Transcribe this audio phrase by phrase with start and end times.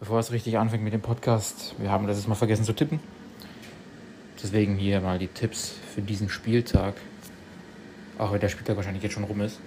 [0.00, 3.00] Bevor es richtig anfängt mit dem Podcast, wir haben letztes Mal vergessen zu tippen.
[4.42, 6.94] Deswegen hier mal die Tipps für diesen Spieltag.
[8.16, 9.60] Auch wenn der Spieltag wahrscheinlich jetzt schon rum ist.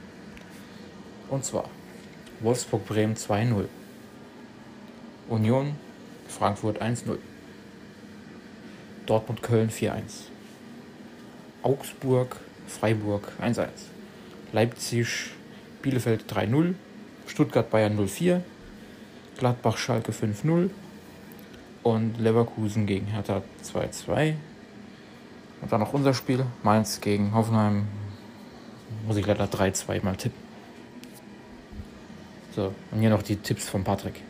[1.30, 1.70] Und zwar
[2.40, 3.66] Wolfsburg-Bremen 2-0.
[5.30, 5.76] Union
[6.28, 7.20] Frankfurt 1-0.
[9.06, 10.02] Dortmund-Köln 4-1.
[11.62, 13.68] Augsburg Freiburg 1-1.
[14.52, 15.30] Leipzig
[15.84, 16.74] Bielefeld 3-0.
[17.28, 18.42] Stuttgart Bayern 0-4.
[19.44, 20.70] Gladbach Schalke 5-0.
[21.84, 24.36] Und Leverkusen gegen Hertha 2-2.
[25.62, 26.46] Und dann noch unser Spiel.
[26.64, 27.90] Mainz gegen Hoffenheim.
[29.06, 30.40] Muss ich leider 3-2 mal tippen.
[32.56, 34.22] So, und hier noch die Tipps von Patrick.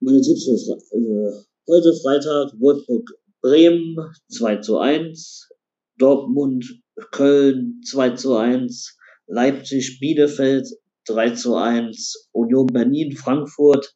[0.00, 3.06] Meine Tipps für Fre äh, heute Freitag Wolfsburg
[3.42, 3.98] Bremen
[4.30, 5.50] 2 zu 1,
[5.98, 6.64] Dortmund
[7.10, 8.96] Köln 2 zu 1,
[9.26, 10.66] Leipzig Bielefeld
[11.12, 13.94] 3 zu 1, Union Berlin Frankfurt.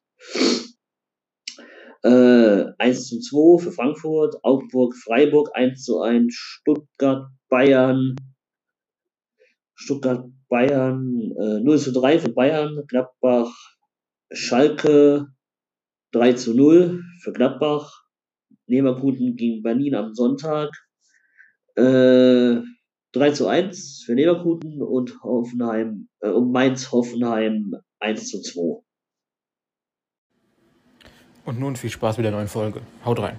[2.03, 8.15] Äh, 1 zu 2 für Frankfurt, Augsburg Freiburg 1 zu 1, Stuttgart Bayern.
[9.75, 13.53] Stuttgart Bayern äh, 0 zu 3 für Bayern, Gladbach
[14.33, 15.29] Schalke
[16.13, 18.05] 3 zu 0 für Gladbach,
[18.67, 20.71] Leverkusen gegen Berlin am Sonntag,
[21.77, 22.61] äh,
[23.15, 28.83] 3 zu 1 für Leverkusen und Hoffenheim, äh, und Mainz Hoffenheim 1 zu 2.
[31.45, 32.81] Und nun viel Spaß mit der neuen Folge.
[33.05, 33.39] Haut rein.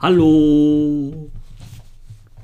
[0.00, 1.30] Hallo.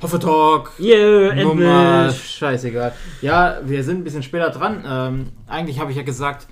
[0.00, 0.78] Hoffe Talk.
[0.78, 2.22] Yeah, Nummer, endlich.
[2.22, 2.92] scheißegal.
[3.20, 4.84] Ja, wir sind ein bisschen später dran.
[4.86, 6.46] Ähm, eigentlich habe ich ja gesagt,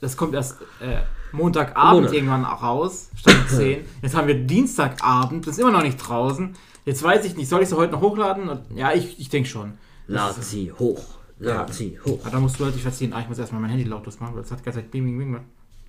[0.00, 1.02] das kommt erst äh,
[1.36, 2.14] Montagabend Montag.
[2.14, 3.84] irgendwann auch raus, statt 10.
[4.02, 6.54] Jetzt haben wir Dienstagabend, das ist immer noch nicht draußen.
[6.84, 8.48] Jetzt weiß ich nicht, soll ich es heute noch hochladen?
[8.74, 9.72] Ja, ich, ich denke schon.
[10.06, 11.02] Lad sie hoch.
[11.38, 11.72] Lad Ja.
[11.74, 12.20] sie hoch.
[12.24, 13.12] Ah, da musst du halt dich verziehen.
[13.12, 15.04] Ah, ich muss erstmal mein Handy lautlos machen, weil es hat die ganze Zeit Bing,
[15.04, 15.40] Bing, Bing.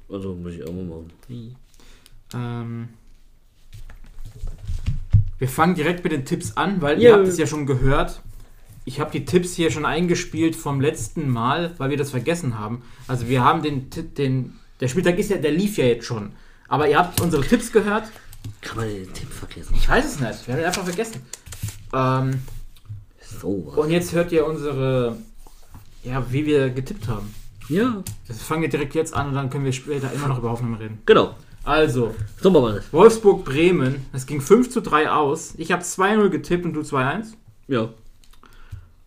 [0.09, 1.55] Also muss ich auch mal machen.
[2.33, 2.89] Ähm,
[5.37, 7.09] wir fangen direkt mit den Tipps an, weil Ja.
[7.11, 8.21] ihr habt es ja schon gehört.
[8.85, 12.81] Ich habe die Tipps hier schon eingespielt vom letzten Mal, weil wir das vergessen haben.
[13.07, 16.31] Also wir haben den, den der Spieltag ist ja, der lief ja jetzt schon.
[16.67, 18.03] Aber ihr habt unsere Tipps gehört.
[18.61, 19.73] Kann man den Tipp vergessen?
[19.75, 20.47] Ich weiß es nicht.
[20.47, 21.21] Wir haben ihn einfach vergessen.
[21.93, 22.41] Ähm,
[23.19, 23.77] So was.
[23.77, 25.17] und jetzt hört ihr unsere,
[26.03, 27.33] ja, wie wir getippt haben.
[27.69, 30.51] Ja, Das fangen wir direkt jetzt an und dann können wir später immer noch über
[30.51, 30.99] Hoffenheim reden.
[31.05, 31.35] genau.
[31.63, 32.93] Also, So machen wir das.
[32.93, 35.53] Wolfsburg-Bremen, es ging 5 zu 3 aus.
[35.57, 37.33] Ich habe 2-0 getippt und du 2-1.
[37.67, 37.89] Ja.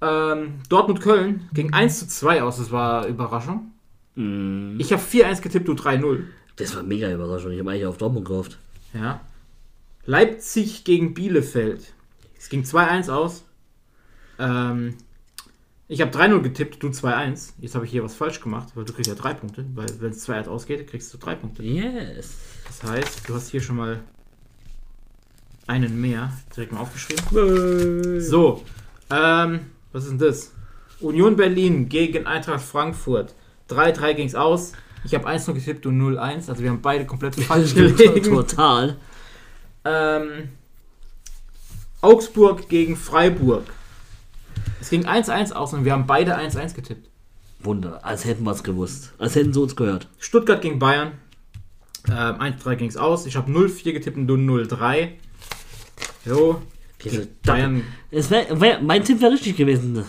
[0.03, 3.73] Ähm, Dortmund-Köln ging 1 zu 2 aus, das war Überraschung.
[4.15, 6.25] Mm, Ich habe 4-1 getippt, du 3-0.
[6.57, 7.53] Das war mega überraschend.
[7.55, 8.59] Ich habe eigentlich auf Dortmund gehofft.
[8.93, 9.21] Ja.
[10.05, 11.93] Leipzig gegen Bielefeld.
[12.39, 13.45] Es ging 2-1 aus.
[14.39, 14.95] Ähm,
[15.89, 17.53] ich habe 3-0 getippt, du 2-1.
[17.61, 19.65] Jetzt habe ich hier was falsch gemacht, weil du kriegst ja 3 Punkte.
[19.75, 21.63] Weil wenn es 2-1 ausgeht, kriegst du 3 Punkte.
[21.63, 22.37] Yes.
[22.67, 24.01] Das heißt, du hast hier schon mal
[25.67, 26.33] einen mehr.
[26.55, 28.21] Direkt mal aufgeschrieben.
[28.21, 28.65] So,
[29.11, 29.61] ähm,
[29.93, 30.53] was ist denn das?
[31.01, 33.35] Union Berlin gegen Eintracht Frankfurt.
[33.71, 34.73] 3-3 ging es aus.
[35.05, 36.49] Ich habe 1 0 getippt, du 0-1.
[36.49, 38.23] Also wir haben beide komplett falsch gelegen.
[38.23, 38.97] Total.
[39.85, 40.49] Ähm,
[42.01, 43.65] Augsburg gegen Freiburg.
[44.81, 47.09] Es ging 1-1 aus und wir haben beide 1-1 getippt.
[47.63, 48.05] Wunder.
[48.05, 49.13] Als hätten wir es gewusst.
[49.19, 50.09] Als hätten sie uns gehört.
[50.19, 51.13] Stuttgart gegen Bayern.
[52.09, 53.27] Ähm, 1-3 ging es aus.
[53.27, 55.11] Ich habe 0-4 getippt und du 0-3.
[56.25, 56.63] So.
[57.45, 60.05] Bayern Es wär, wär, mein Tipp wäre richtig gewesen.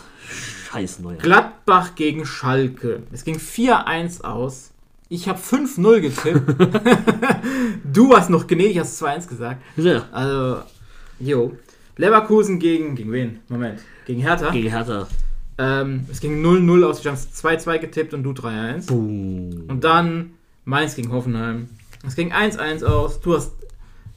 [0.71, 1.17] Scheiß neuer.
[1.17, 3.03] Gladbach gegen Schalke.
[3.11, 4.71] Es ging 4-1 aus.
[5.09, 6.55] Ich habe 5-0 getippt.
[7.93, 9.61] du warst noch gnädig, hast 2-1 gesagt.
[9.75, 10.07] Ja.
[10.11, 10.61] Also,
[11.19, 11.57] jo.
[11.97, 13.39] Leverkusen gegen, gegen wen?
[13.49, 13.81] Moment.
[14.05, 14.51] Gegen Hertha.
[14.51, 15.07] Gegen Hertha.
[15.57, 16.99] Ähm, es ging 0-0 aus.
[16.99, 18.87] Ich habe 2-2 getippt und du 3-1.
[18.87, 19.65] Boom.
[19.67, 20.31] Und dann
[20.63, 21.67] Mainz gegen Hoffenheim.
[22.07, 23.19] Es ging 1-1 aus.
[23.19, 23.51] Du hast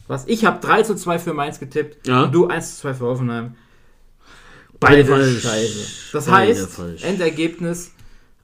[0.06, 0.26] was?
[0.28, 2.06] Ich habe 3 zu 2 für Mainz getippt.
[2.06, 2.25] Ja.
[2.25, 3.56] Und du 1 zu 2 für Hoffenheim.
[4.81, 5.31] Beide Beide.
[5.41, 5.87] Scheiße.
[6.12, 7.03] Das Beide heißt, falsch.
[7.05, 7.91] Endergebnis,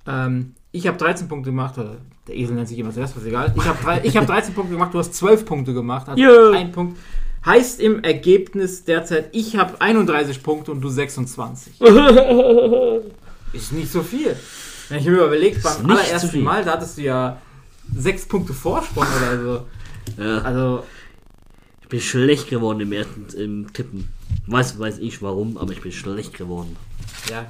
[0.07, 1.97] ähm, ich habe 13 Punkte gemacht, oder
[2.29, 3.53] der Esel nennt sich immer zuerst, was egal.
[3.57, 6.51] Ich habe ich hab 13 Punkte gemacht, du hast 12 Punkte gemacht, also Ja.
[6.53, 6.99] ein Punkt.
[7.45, 11.81] Heißt im Ergebnis derzeit, ich habe 31 Punkte und du 26.
[13.53, 14.37] Ist nicht so viel.
[14.89, 16.43] Wenn ich mir überlegt, beim allerersten.
[16.43, 17.41] Mal, da hattest du ja
[17.97, 20.23] 6 Punkte Vorsprung oder so.
[20.23, 20.39] Ja.
[20.43, 20.85] Also,
[21.83, 24.09] Ich bin schlecht geworden im ersten im Tippen.
[24.51, 26.77] Weiß, weiß ich warum, aber ich bin schlecht geworden.
[27.31, 27.47] ja.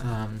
[0.00, 0.40] Ähm,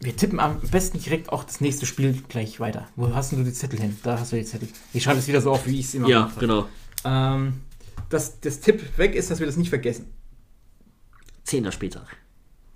[0.00, 2.86] wir tippen am besten direkt auch das nächste Spiel gleich weiter.
[2.96, 3.96] Wo hast denn du die Zettel hin?
[4.02, 4.68] Da hast du die Zettel.
[4.92, 6.40] Ich schreibe es wieder so auf, wie ich es immer Ja, habe.
[6.40, 6.66] genau.
[7.04, 7.60] Ähm,
[8.08, 10.06] dass das Tipp weg ist, dass wir das nicht vergessen.
[11.44, 12.06] Zehnter Spieltag.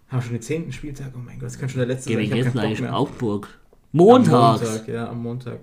[0.08, 1.12] Haben wir schon den zehnten Spieltag?
[1.16, 2.38] Oh mein Gott, das könnte schon der letzte Gegen sein.
[2.38, 2.81] Ich hab keinen eigentlich?
[2.81, 2.96] Mehr.
[2.96, 3.48] Augsburg.
[3.72, 4.60] Am Montags.
[4.62, 5.60] Montag, ja, am Montag.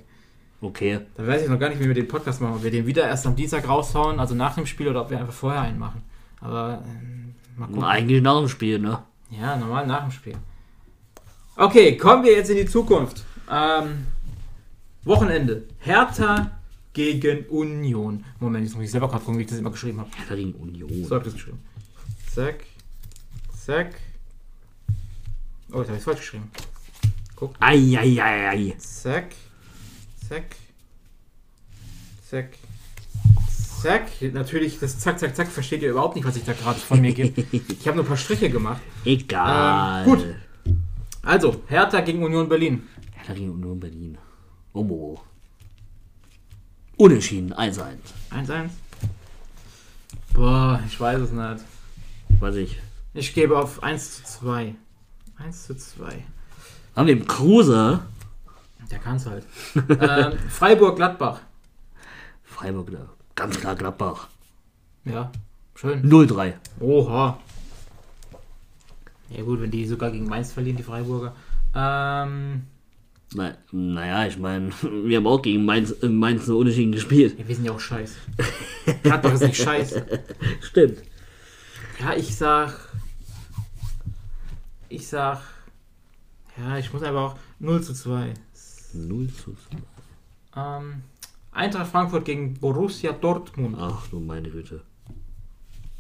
[0.63, 1.01] Okay.
[1.15, 2.55] Da weiß ich noch gar nicht, wie wir den Podcast machen.
[2.55, 5.19] Ob wir den wieder erst am Dienstag raushauen, also nach dem Spiel, oder ob wir
[5.19, 6.01] einfach vorher einen machen.
[6.39, 7.83] Aber ähm, mal gucken.
[7.83, 9.03] Eigentlich nach dem Spiel, ne?
[9.29, 10.35] Ja, normal nach dem Spiel.
[11.57, 13.25] Okay, kommen wir jetzt in die Zukunft.
[13.51, 14.07] Ähm,
[15.03, 15.63] Wochenende.
[15.79, 16.51] Hertha
[16.93, 18.23] gegen Union.
[18.39, 20.09] Moment, jetzt muss ich selber gerade gucken, wie ich das immer geschrieben habe.
[20.15, 20.89] Hertha gegen Union.
[21.03, 21.59] So habe ich das geschrieben.
[22.33, 22.63] Zack.
[23.65, 23.95] Zack.
[25.73, 26.49] Oh, jetzt habe ich es falsch geschrieben.
[27.59, 28.75] Eieiei.
[28.77, 29.31] Zack.
[30.33, 30.55] Zack.
[32.27, 32.49] Zack.
[33.83, 34.33] Zack.
[34.33, 37.13] Natürlich, das Zack, Zack, Zack versteht ihr überhaupt nicht, was ich da gerade von mir
[37.13, 37.45] gebe.
[37.51, 38.81] Ich habe nur ein paar Striche gemacht.
[39.05, 40.07] Egal.
[40.07, 40.25] Ähm, gut.
[41.21, 42.87] Also, Hertha gegen Union Berlin.
[43.11, 44.17] Hertha gegen Union Berlin.
[44.73, 45.21] Oh, oh.
[46.97, 47.53] Unentschieden.
[47.53, 47.97] 1-1.
[48.31, 48.69] 1-1.
[50.33, 51.63] Boah, ich weiß es nicht.
[52.39, 52.79] Weiß ich.
[53.13, 54.73] Ich gebe auf 1 zu 2.
[55.37, 56.23] 1 zu 2.
[56.95, 58.01] Haben wir im Kruse.
[58.91, 59.45] Der kann's halt.
[59.75, 61.41] ähm, Freiburg Gladbach.
[62.43, 63.09] Freiburg, ne?
[63.35, 64.27] ganz klar Gladbach.
[65.05, 65.31] Ja,
[65.75, 66.03] schön.
[66.09, 66.53] 0-3.
[66.79, 67.39] Oha.
[69.29, 71.35] Ja gut, wenn die sogar gegen Mainz verlieren, die Freiburger.
[71.73, 72.63] Ähm,
[73.33, 77.37] Na, naja, ich meine, wir haben auch gegen Mainz, Mainz so unentschieden gespielt.
[77.39, 78.15] ja, wir sind ja auch scheiße.
[79.01, 80.05] Gladbach ist nicht scheiße.
[80.61, 80.99] Stimmt.
[81.99, 82.73] Ja, ich sag.
[84.89, 85.41] Ich sag.
[86.57, 88.33] Ja, ich muss aber auch 0 zu 2.
[88.93, 89.55] 0 zu
[90.53, 90.57] 2.
[90.61, 91.03] Ähm,
[91.51, 93.75] Eintracht Frankfurt gegen Borussia Dortmund.
[93.79, 94.81] Ach du meine Güte.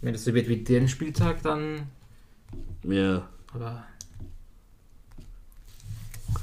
[0.01, 1.87] Wenn das so wird wie den Spieltag, dann.
[2.83, 3.29] Ja.
[3.53, 3.85] Aber.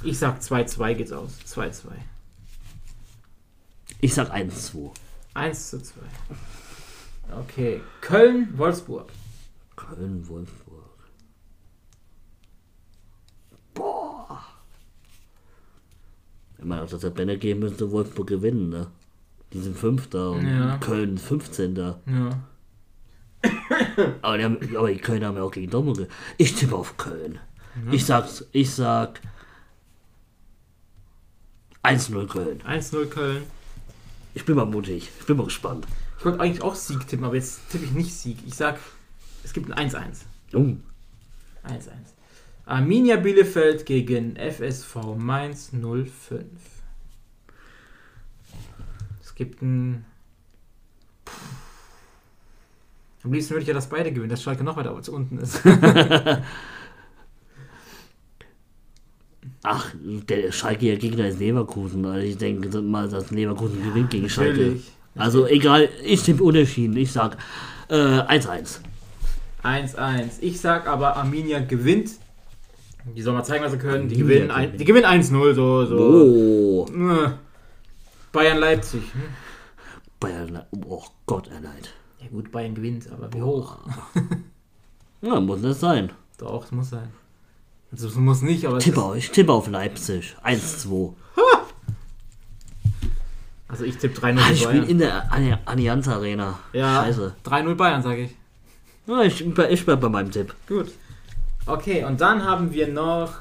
[0.03, 1.39] Ich sag 2-2 geht's aus.
[1.47, 1.89] 2-2.
[4.01, 4.93] Ich sag 1-2.
[5.35, 6.01] 1 zu 2.
[7.39, 7.81] Okay.
[8.01, 9.13] Köln, Wolfsburg.
[9.77, 10.85] Köln, Wolfsburg.
[13.75, 14.43] Boah.
[16.61, 18.87] Wenn man auf das Tabelle gehen müsste, Wolfsburg gewinnen, ne?
[19.53, 20.77] Die sind Fünfter und Ja.
[20.79, 21.75] Köln 15.
[21.75, 21.99] Ja.
[24.23, 27.39] Aber die, haben, aber die Köln haben ja auch gegen Dortmund Ich tippe auf Köln.
[27.91, 29.21] Ich sag's, ich sag
[31.83, 32.61] 1-0 Köln.
[32.63, 33.43] 1-0 Köln.
[34.35, 35.09] Ich bin mal mutig.
[35.19, 35.87] Ich bin mal gespannt.
[36.19, 38.39] Ich wollte eigentlich auch Sieg tippen, aber jetzt tippe ich nicht Sieg.
[38.47, 38.79] Ich sag,
[39.43, 40.03] es gibt ein 1-1.
[40.53, 40.77] Oh, 1-1.
[42.65, 46.51] Arminia Bielefeld gegen FSV Mainz 05.
[49.23, 50.05] Es gibt ein.
[51.25, 51.33] Puh.
[53.23, 55.61] Am liebsten würde ich ja, dass beide gewinnen, dass Schalke noch weiter unten ist.
[59.63, 62.07] Ach, der Schalke Gegner ist Leverkusen.
[62.07, 64.53] Also ich denke mal, dass Leverkusen gewinnt gegen Schalke.
[64.53, 64.93] Natürlich.
[65.17, 66.97] Also egal, ich tippe unentschieden.
[66.97, 67.37] Ich sag
[67.89, 68.79] äh, 1-1.
[69.63, 70.39] 1-1.
[70.41, 72.13] Ich sag aber, Arminia gewinnt.
[73.05, 74.09] Die soll mal zeigen, was sie können.
[74.09, 75.87] Die gewinnen, ein, die gewinnen 1-0, so.
[75.87, 75.97] so.
[75.99, 77.31] Oh, Äh.
[78.33, 79.03] Bayern Leipzig.
[79.13, 79.23] Hm?
[80.21, 81.93] Bayern, oh Gott, erleid.
[82.21, 83.79] Ja gut, Bayern gewinnt, aber wie hoch?
[85.23, 86.11] Ja, muss das sein.
[86.39, 87.09] Doch, es muss sein.
[87.93, 90.37] Also es muss nicht, aber Tippe, ist, auf- ich tippe auf Leipzig.
[90.45, 91.15] 1-2.
[93.69, 96.59] Also ich tippe 3-0 Ah, ich spiele in der Alli- Allianz Arena.
[96.73, 97.35] Ja, Scheiße.
[97.45, 98.31] 3-0 Bayern, sage ich.
[99.07, 100.55] Ja, ich, ich bleib bei meinem Tipp.
[100.69, 100.93] Gut.
[101.73, 103.33] Okay, und dann haben wir noch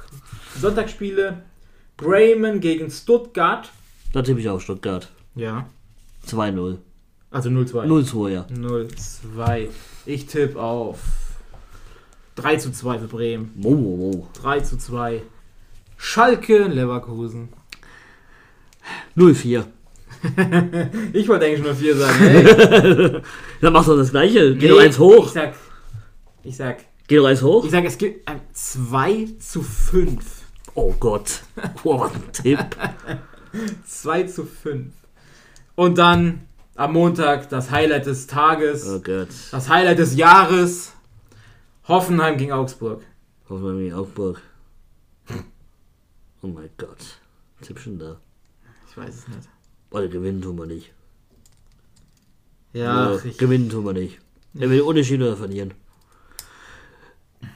[0.60, 1.44] Sonntagsspiele.
[1.98, 3.70] Bremen gegen Stuttgart.
[4.14, 5.10] Da tippe ich auf Stuttgart.
[5.36, 5.68] Ja.
[6.28, 6.78] 2-0.
[7.32, 7.86] Also 0-2.
[7.86, 8.46] 0-2, ja.
[8.50, 9.68] 0-2.
[10.06, 11.00] Ich tippe auf
[12.36, 13.52] 3 zu 2 für Bremen.
[13.56, 14.28] Wow, wow, wow.
[14.42, 15.22] 3 zu 2.
[15.98, 17.50] Schalke, Leverkusen.
[19.18, 19.66] 0-4.
[21.14, 22.18] Ich wollte eigentlich nur 4 sagen.
[22.20, 23.22] Hey.
[23.62, 24.56] Dann machst du das gleiche.
[24.56, 25.28] Geh Nee, doch eins Ich hoch.
[25.30, 25.54] sag,
[26.44, 26.78] ich sag,
[27.10, 27.66] Geh doch eins hoch.
[27.66, 30.44] ich sag, es gibt ein 2 zu 5.
[30.76, 31.42] Oh Gott.
[31.84, 32.60] Oh, was ein Tipp.
[33.86, 34.94] 2 zu 5.
[35.76, 36.42] Und dann
[36.76, 39.28] am Montag das Highlight des Tages, Oh Gott.
[39.52, 40.94] das Highlight des Jahres.
[41.88, 43.02] Hoffenheim gegen Augsburg.
[43.50, 44.40] Hoffen wir Augsburg.
[46.44, 47.18] Oh mein Gott.
[47.62, 48.18] Tipp schon da.
[48.90, 49.50] Ich weiß es nicht.
[49.90, 50.94] Oder gewinnen tun wir nicht.
[52.72, 54.20] Ja, ich, gewinnen tun wir nicht.
[54.54, 55.74] Er will Unterschied oder verlieren.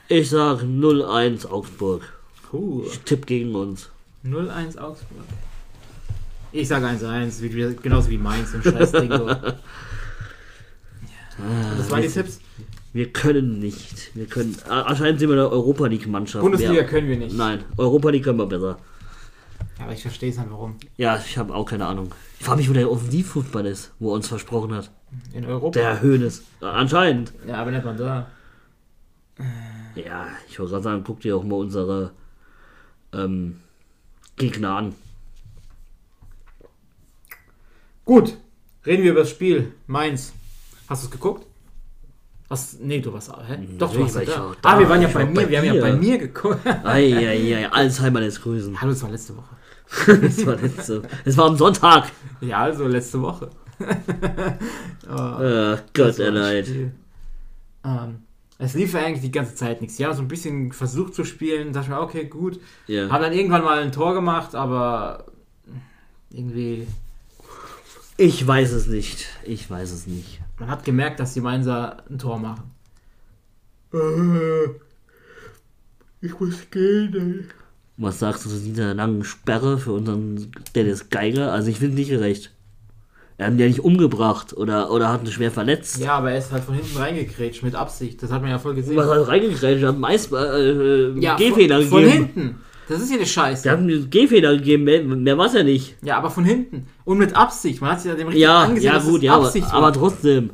[0.07, 2.01] Ich sag 0-1 Augsburg.
[2.49, 3.89] Puh, Ich tipp gegen uns.
[4.25, 5.23] 0-1 Augsburg.
[6.51, 9.11] Ich sage 1-1, wie, wie, genauso wie Mainz im Scheißding.
[9.11, 9.53] Ah,
[11.77, 12.39] Das waren die Tipps.
[12.93, 14.15] wir können nicht.
[14.15, 14.55] Wir können.
[14.69, 16.43] Anscheinend sind wir eine Europa League Mannschaft.
[16.43, 17.35] Bundesliga Wer- können wir nicht.
[17.35, 18.77] Nein, Europa League können wir besser.
[19.81, 20.75] Aber ich verstehe es halt warum.
[20.97, 22.13] Ja, ich habe auch keine Ahnung.
[22.39, 24.91] Ich frage mich, wo der Offensivfußball ist, wo er uns versprochen hat.
[25.33, 25.71] In Europa.
[25.71, 26.43] Der Höhnes.
[26.61, 27.33] Anscheinend.
[27.47, 28.27] Ja, aber nicht mal da.
[29.95, 32.11] Ja, ich wollte gerade sagen, guck dir auch mal unsere
[33.13, 33.59] ähm,
[34.37, 34.95] Gegner an.
[38.05, 38.37] Gut,
[38.85, 39.73] reden wir über das Spiel.
[39.87, 40.33] Mainz.
[40.89, 41.45] Hast du es geguckt?
[42.49, 42.77] Was?
[42.79, 43.31] Nee, du warst.
[43.47, 43.57] Hä?
[43.77, 44.39] Doch, du warst ich da.
[44.39, 44.79] war Ah, da.
[44.79, 45.33] wir waren ja bei war mir.
[45.33, 46.59] bei wir haben ja bei mir geguckt.
[46.83, 48.79] Eieiei, Alzheimer lässt grüßen.
[48.81, 49.55] Hallo, es war letzte Woche.
[50.21, 51.03] Das war, letzte,
[51.37, 52.11] war am Sonntag.
[52.41, 53.49] Ja, also letzte Woche.
[53.79, 53.87] Äh,
[55.07, 56.65] Gott, Das war der ein Leid.
[56.67, 56.91] Spiel.
[57.85, 58.23] Ähm,
[58.59, 59.97] es lief ja eigentlich die ganze Zeit nichts.
[59.97, 62.59] Ja, so ein bisschen versucht zu spielen, dachte mir, okay, gut.
[62.87, 63.09] Ja.
[63.09, 65.25] Haben dann irgendwann mal ein Tor gemacht, aber
[66.29, 66.87] irgendwie,
[68.17, 69.27] Ich weiß es nicht.
[69.43, 70.39] Ich weiß es nicht.
[70.59, 72.71] man hat gemerkt, dass die Mainzer ein Tor machen.
[76.21, 77.49] Ich muss gehen,
[77.97, 81.51] Was sagst du zu dieser langen Sperre für unseren Dennis Geiger?
[81.51, 82.52] Also ich finde nicht gerecht.
[83.37, 85.97] Er hat ihn ja nicht umgebracht oder, oder hat ihn schwer verletzt.
[85.99, 88.21] Ja, aber er ist halt von hinten reingekrätscht mit Absicht.
[88.21, 88.95] Das hat man ja voll gesehen.
[88.95, 89.63] Was hat er reingekriegt?
[89.63, 92.25] Er hat Mais, äh, äh, ja, Gehfehler von, von gegeben.
[92.33, 92.55] hinten.
[92.87, 93.63] Das ist ja die Scheiße.
[93.63, 95.95] Der hat mir Gehfehler gegeben, mehr, mehr war es ja nicht.
[96.03, 96.87] Ja, aber von hinten.
[97.05, 97.81] Und mit Absicht.
[97.81, 99.73] Man hat sich ja dem richtig Ja, angesehen, ja gut, ja, aber, Absicht war.
[99.75, 100.51] aber trotzdem.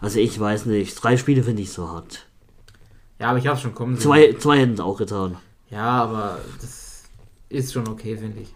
[0.00, 0.94] Also ich weiß nicht.
[1.02, 2.26] Drei Spiele finde ich so hart.
[3.20, 4.02] Ja, aber ich hab's schon kommen sehen.
[4.04, 5.36] Zwei, zwei hätten es auch getan.
[5.70, 7.04] Ja, aber das
[7.50, 8.54] ist schon okay, finde ich.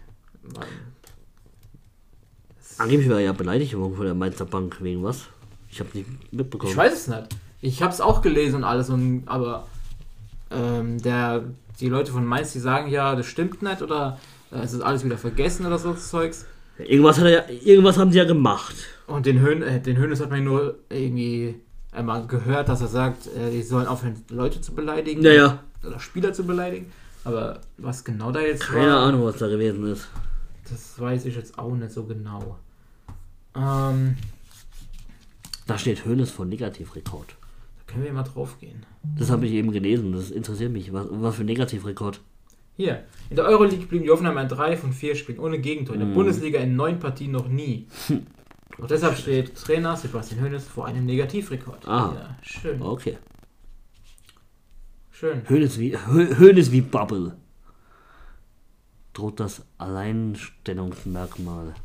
[2.83, 5.23] Angeblich war ja Beleidigung von der Mainzer Bank wegen was?
[5.71, 6.69] Ich habe nicht mitbekommen.
[6.69, 7.27] Ich weiß es nicht.
[7.61, 9.65] Ich hab's auch gelesen und alles, und, aber
[10.51, 11.43] ähm, der,
[11.79, 14.19] die Leute von Mainz, die sagen ja, das stimmt nicht oder
[14.51, 16.45] äh, es ist alles wieder vergessen oder so Zeugs.
[16.77, 18.75] Irgendwas, hat er ja, irgendwas haben sie ja gemacht.
[19.07, 21.55] Und den Höhn, äh, den Höhnes hat man nur irgendwie
[21.93, 25.21] einmal gehört, dass er sagt, äh, die sollen aufhören, Leute zu beleidigen.
[25.21, 26.91] Naja, Oder Spieler zu beleidigen.
[27.23, 30.09] Aber was genau da jetzt keine war, Ahnung, was da gewesen ist.
[30.69, 32.57] das weiß ich jetzt auch nicht so genau.
[33.55, 34.15] Ähm,
[35.67, 37.35] Da steht Hönes von Negativrekord.
[37.77, 38.85] da können wir mal drauf gehen.
[39.17, 40.91] Das habe ich eben gelesen, das interessiert mich.
[40.93, 42.19] Was, was für ein Negativrekord?
[42.75, 45.93] Hier, in der Euroleague blieben die Hoffenheim in drei von vier Spielen ohne Gegentor.
[45.95, 46.13] In der Mhm.
[46.15, 47.87] Bundesliga in neun Partien noch nie.
[48.79, 51.87] Und deshalb steht Trainer Sebastian Hoeneß vor einem Negativrekord.
[51.87, 52.13] Ah.
[52.15, 53.19] Ja, schön, Okay.
[55.11, 55.47] schön.
[55.47, 57.37] Hönes wie, Hö- Hönes wie Bubble.
[59.13, 61.75] Droht das Alleinstellungsmerkmal.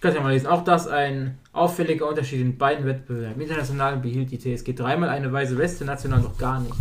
[0.00, 0.46] Ich kann ja mal lesen.
[0.46, 3.38] Auch das ein auffälliger Unterschied in beiden Wettbewerben.
[3.38, 6.72] International behielt die TSG dreimal eine weiße Weste, national noch gar nicht.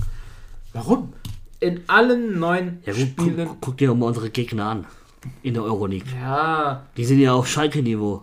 [0.72, 1.12] Warum?
[1.60, 3.46] In allen neun Ja gut, Spielen.
[3.46, 4.86] guck, guck dir doch mal unsere Gegner an.
[5.44, 6.08] In der Euroleague.
[6.18, 8.22] Ja, Die sind ja auf Schalke-Niveau.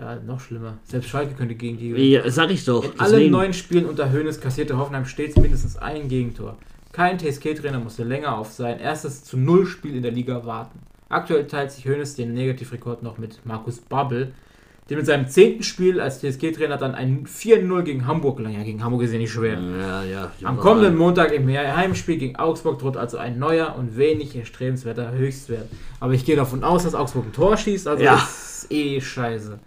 [0.00, 0.78] ja, noch schlimmer.
[0.84, 1.90] Selbst Schalke könnte gegen die.
[2.10, 2.84] Ja, sag ich doch.
[2.84, 3.32] In allen Deswegen.
[3.32, 6.56] neun Spielen unter Hoeneß kassierte Hoffenheim stets mindestens ein Gegentor.
[6.92, 10.78] Kein TSG-Trainer musste länger auf sein erstes zu Null Spiel in der Liga warten.
[11.08, 14.32] Aktuell teilt sich Hoeneß den Negativrekord noch mit Markus Babbel,
[14.90, 18.52] der mit seinem zehnten Spiel als TSG-Trainer dann ein 4-0 gegen Hamburg gelang.
[18.54, 19.58] Ja, gegen Hamburg ist ja nicht schwer.
[19.58, 20.32] Ja, ja.
[20.42, 25.68] Am kommenden Montag im Heimspiel gegen Augsburg droht also ein neuer und wenig erstrebenswerter Höchstwert.
[26.00, 28.16] Aber ich gehe davon aus, dass Augsburg ein Tor schießt, also Ja.
[28.16, 29.58] ist eh scheiße.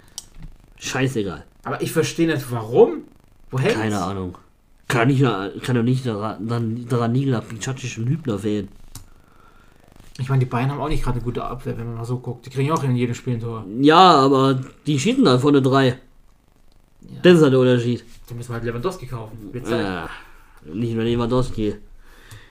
[0.77, 1.43] Scheißegal.
[1.63, 3.03] Aber ich verstehe nicht, warum.
[3.49, 3.75] Wo hängt's?
[3.75, 4.37] Keine Ahnung.
[4.87, 5.21] Kann, nicht,
[5.63, 8.69] kann doch nicht daran, daran liegen, dass Pichacic und Hübner fehlen.
[10.19, 12.17] Ich meine, die Bayern haben auch nicht gerade eine gute Abwehr, wenn man mal so
[12.17, 12.45] guckt.
[12.45, 13.65] Die kriegen auch in jedem Spiel ein Tor.
[13.79, 15.99] Ja, aber die schießen dann vorne drei.
[17.01, 17.19] Ja.
[17.21, 18.03] Das ist halt der Unterschied.
[18.29, 19.53] Die müssen wir halt Lewandowski kaufen.
[19.53, 19.81] Wird Zeit.
[19.81, 20.09] Ja,
[20.65, 21.75] nicht nur Lewandowski.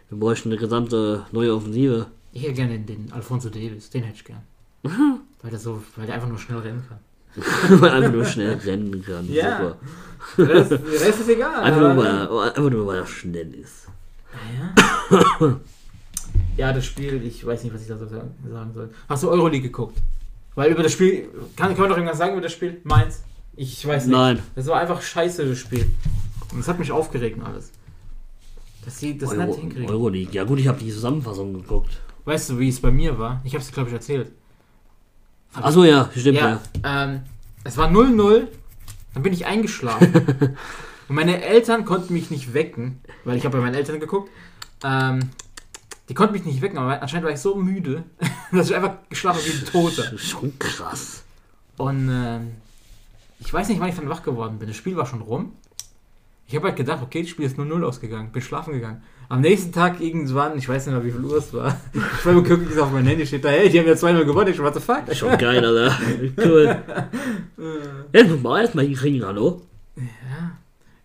[0.08, 2.06] Wir bräuchten eine gesamte neue Offensive.
[2.32, 3.90] Ich hätte gerne den, Alfonso Davis.
[3.90, 4.42] Den hätte ich gern.
[5.42, 6.98] weil, der so, weil der einfach nur schnell rennen kann.
[7.80, 9.30] Weil er einfach nur schnell rennen kann.
[9.30, 9.58] Ja.
[9.58, 9.76] Super.
[10.38, 11.62] Der Rest, der Rest ist egal.
[11.62, 13.88] Einfach nur, weil er, einfach nur, weil er schnell ist.
[14.58, 15.60] Ja,
[16.56, 18.90] das Spiel, ich weiß nicht, was ich da so sagen sagen soll.
[19.08, 19.98] Hast du Euroleague geguckt?
[20.54, 22.80] Weil über das Spiel, kann, kann man doch irgendwas sagen über das Spiel?
[22.84, 23.22] Mainz?
[23.56, 24.16] Ich weiß nicht.
[24.16, 24.42] Nein.
[24.54, 25.90] Das war einfach scheiße, das Spiel.
[26.50, 27.70] Und das hat mich aufgeregt und alles.
[28.84, 29.90] Dass sie das Euro, nicht hinkriegen.
[29.90, 30.32] Euroleague.
[30.32, 32.00] Ja gut, ich habe die Zusammenfassung geguckt.
[32.24, 33.40] Weißt du, wie es bei mir war?
[33.44, 34.30] Ich habe es, glaube ich, erzählt.
[35.54, 36.60] Achso, ja, stimmt ja.
[36.82, 37.20] Ja, ähm,
[37.64, 38.46] es war 0-0,
[39.14, 40.12] dann bin ich eingeschlafen.
[41.08, 44.30] und meine Eltern konnten mich nicht wecken, weil ich habe bei meinen Eltern geguckt.
[44.84, 45.30] Ähm,
[46.08, 48.04] die konnten mich nicht wecken, aber anscheinend war ich so müde,
[48.52, 50.02] dass ich einfach geschlafen habe wie ein Toter.
[50.02, 51.24] Das ist schon krass.
[51.76, 52.52] Und ähm,
[53.40, 54.68] ich weiß nicht, wann ich dann wach geworden bin.
[54.68, 55.52] Das Spiel war schon rum.
[56.48, 58.30] Ich habe halt gedacht, okay, das Spiel ist 0-0 ausgegangen.
[58.30, 59.02] Bin schlafen gegangen.
[59.28, 61.76] Am nächsten Tag irgendwann, ich weiß nicht mehr, wie viel Uhr es war.
[61.92, 64.50] Ich war wie es auf mein Handy steht da, hey, die haben ja 2-0 gewonnen.
[64.50, 65.02] Ich so, what the fuck?
[65.12, 65.98] Schon geil, Alter.
[66.38, 66.82] Cool.
[68.12, 69.62] Jetzt muss man erstmal hinkriegen, hallo?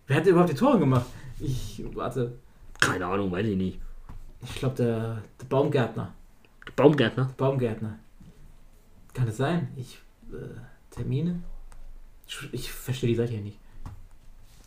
[0.06, 1.06] Wer hat überhaupt die Tore gemacht?
[1.40, 2.38] Ich, warte,
[2.78, 3.80] Keine Ahnung, weiß ich nicht.
[4.42, 6.12] Ich glaube der, der Baumgärtner.
[6.76, 7.30] Baumgärtner?
[7.36, 7.98] Baumgärtner.
[9.14, 9.68] Kann das sein?
[9.76, 9.98] Ich,
[10.32, 10.36] äh,
[10.90, 11.40] Termine?
[12.26, 13.58] Ich, ich verstehe die Seite hier nicht.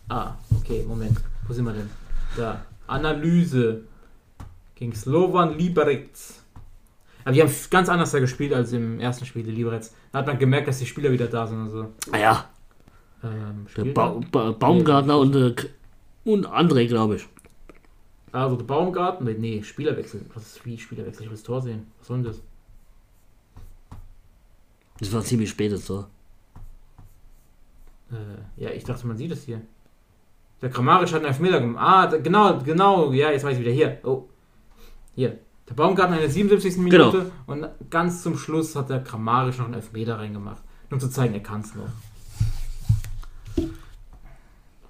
[0.10, 1.18] Ah, okay, Moment.
[1.48, 1.90] Wo sind wir denn?
[2.38, 2.64] Da.
[2.88, 3.82] Analyse.
[4.76, 6.10] Gegen Slovan Liberec.
[7.24, 9.84] Aber die haben ganz anders da gespielt als im ersten Spiel, die Liberec.
[10.12, 11.64] Da hat man gemerkt, dass die Spieler wieder da sind.
[11.64, 12.50] Also, Ah ja,
[13.24, 15.56] ähm, der ba ba Baumgartner und, äh,
[16.24, 17.28] und André, glaube ich.
[18.36, 20.26] Also der Baumgarten, nee, Spielerwechsel.
[20.34, 21.24] Was ist wie Spielerwechsel?
[21.24, 21.88] Ich will das Tor sehen.
[22.00, 22.42] Was soll denn das?
[25.00, 26.06] Das war ziemlich spät jetzt so.
[28.12, 29.62] Äh, ja, ich dachte, man sieht es hier.
[30.62, 31.82] Der Grammarisch hat einen Elfmeter gemacht.
[31.82, 33.14] Ah, da, genau, genau.
[33.14, 33.72] Ja, jetzt weiß ich wieder.
[33.72, 34.00] Hier.
[34.04, 34.28] Oh.
[35.16, 35.40] Hier.
[35.70, 36.76] Der Baumgarten in der 77.
[36.76, 37.12] Genau.
[37.12, 37.32] Minute.
[37.48, 40.62] Und ganz zum Schluss hat der Grammarisch noch einen Elfmeter reingemacht.
[40.90, 41.88] Nur um zu zeigen, er kann es noch.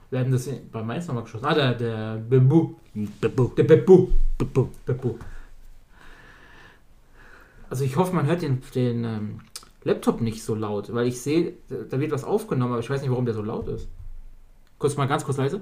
[0.10, 1.46] Wir hatten das bei Mainz nochmal geschossen.
[1.46, 2.76] Ah, der, der Bebu.
[2.94, 4.08] Bebu, Der Bebu.
[4.38, 4.68] Bebu.
[4.86, 5.20] Beppo.
[7.70, 9.42] Also ich hoffe, man hört den, den ähm,
[9.84, 11.54] Laptop nicht so laut, weil ich sehe,
[11.90, 13.88] da wird was aufgenommen, aber ich weiß nicht, warum der so laut ist.
[14.78, 15.62] Kurz mal ganz kurz leise.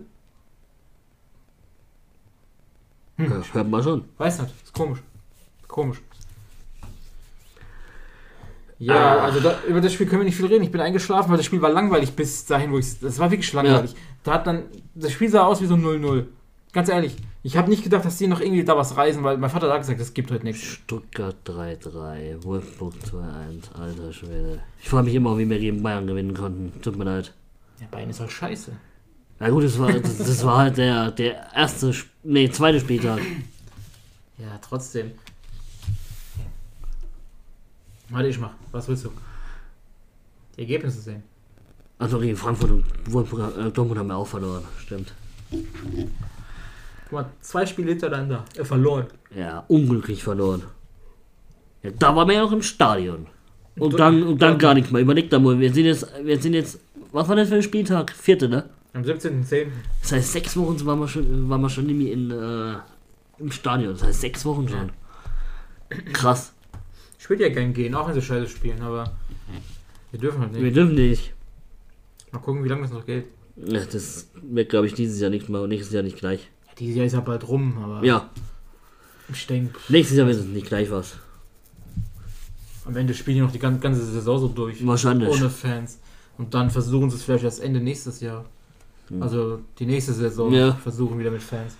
[3.17, 4.05] Ja, hört man schon.
[4.17, 4.99] Weiß nicht, ist komisch.
[5.67, 6.01] Komisch.
[8.85, 10.63] Ja, also da, über das Spiel können wir nicht viel reden.
[10.63, 13.51] Ich bin eingeschlafen, weil das Spiel war langweilig bis dahin, wo ich Das war wirklich
[13.53, 13.95] langweilig.
[14.23, 14.63] Da hat dann.
[14.95, 16.25] Das Spiel sah aus wie so ein 0-0.
[16.73, 17.15] Ganz ehrlich.
[17.43, 19.79] Ich habe nicht gedacht, dass die noch irgendwie da was reisen, weil mein Vater hat
[19.79, 20.63] gesagt, es gibt heute nichts.
[20.63, 24.59] Stuttgart 3-3, Wolfsburg 2-1, alter Schwede.
[24.81, 26.81] Ich frage mich immer, wie wir gegen Bayern gewinnen konnten.
[26.81, 27.33] Tut mir leid.
[27.79, 28.71] Ja, Bayern ist halt scheiße.
[29.39, 33.19] Na gut, das war, das, das war halt der, der erste, nee, zweite Spieltag.
[34.37, 35.11] Ja, trotzdem.
[38.09, 38.51] Warte, ich mach.
[38.71, 39.11] Was willst du?
[40.57, 41.23] Die Ergebnisse sehen.
[41.99, 44.63] Also gegen Frankfurt und äh, Dortmund haben wir auch verloren.
[44.77, 45.13] Stimmt.
[45.49, 48.43] Guck mal, zwei Spiele hintereinander.
[48.55, 49.07] Er verloren.
[49.35, 50.63] Ja, unglücklich verloren.
[51.81, 53.27] Ja, da waren wir ja noch im Stadion.
[53.77, 55.01] Und dann, und dann gar nichts mehr.
[55.01, 56.79] Überleg da mal, wir sind jetzt, wir sind jetzt,
[57.11, 58.11] was war das für ein Spieltag?
[58.11, 58.69] Vierte, ne?
[58.93, 59.67] Am 17.10.
[60.01, 62.75] Das heißt, sechs Wochen waren wir schon, waren wir schon in, äh,
[63.39, 63.93] im Stadion.
[63.93, 64.91] Das heißt, sechs Wochen schon.
[66.13, 66.53] Krass.
[67.23, 69.13] Ich will ja gern gehen, auch wenn sie scheiße spielen, aber
[70.11, 70.75] wir dürfen halt Wir nicht.
[70.75, 71.31] dürfen nicht.
[72.33, 73.27] Mal gucken, wie lange das noch geht.
[73.55, 76.49] Ja, das wird, glaube ich, dieses Jahr nicht mehr und nächstes Jahr nicht gleich.
[76.67, 78.29] Ja, dieses Jahr ist ja bald rum, aber Ja,
[79.31, 81.15] ich denke, nächstes Jahr wird es nicht gleich was.
[82.85, 84.85] am Ende spielen die noch die gan- ganze Saison so durch.
[84.85, 85.29] Wahrscheinlich.
[85.29, 85.99] Ohne Fans.
[86.37, 88.43] Und dann versuchen sie es vielleicht erst Ende nächstes Jahr.
[89.21, 90.73] Also die nächste Saison Ja.
[90.73, 91.75] versuchen wieder mit Fans.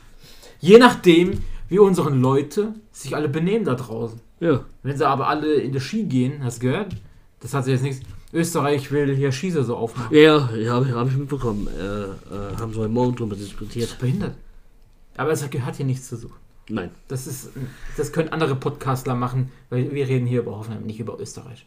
[0.62, 4.22] Je nachdem, wie unsere Leute sich alle benehmen da draußen.
[4.44, 4.66] Ja.
[4.84, 6.96] Wenn sie aber alle in die Ski gehen, hast du gehört?
[7.40, 8.02] Das hat sich jetzt nichts.
[8.34, 10.14] Österreich will hier Skisee so aufmachen.
[10.16, 11.68] Ja, ja habe hab ich mitbekommen.
[11.68, 13.98] Äh, äh, haben sie heute Morgen drüber diskutiert.
[14.00, 14.36] Behindert.
[15.16, 16.36] Aber es gehört hier nichts zu suchen.
[16.68, 16.92] Nein.
[17.08, 17.52] Das ist,
[17.96, 21.66] das können andere Podcastler machen, weil wir reden hier über Hoffenheim, nicht über Österreich.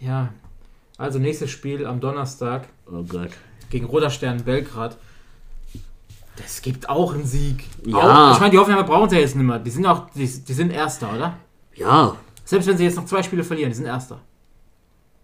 [0.00, 0.34] Ja,
[0.98, 3.30] also nächstes Spiel am Donnerstag Oh Gott.
[3.70, 4.98] gegen Roter Stern Belgrad.
[6.36, 7.64] Das gibt auch einen Sieg.
[7.84, 8.30] Ja.
[8.30, 9.58] Auch, ich meine, die Hoffenheimer brauchen sie ja jetzt nicht mehr.
[9.58, 11.36] Die sind auch, die, die sind Erster, oder?
[11.74, 14.20] Ja, Selbst wenn sie jetzt noch zwei Spiele verlieren, die sind Erster.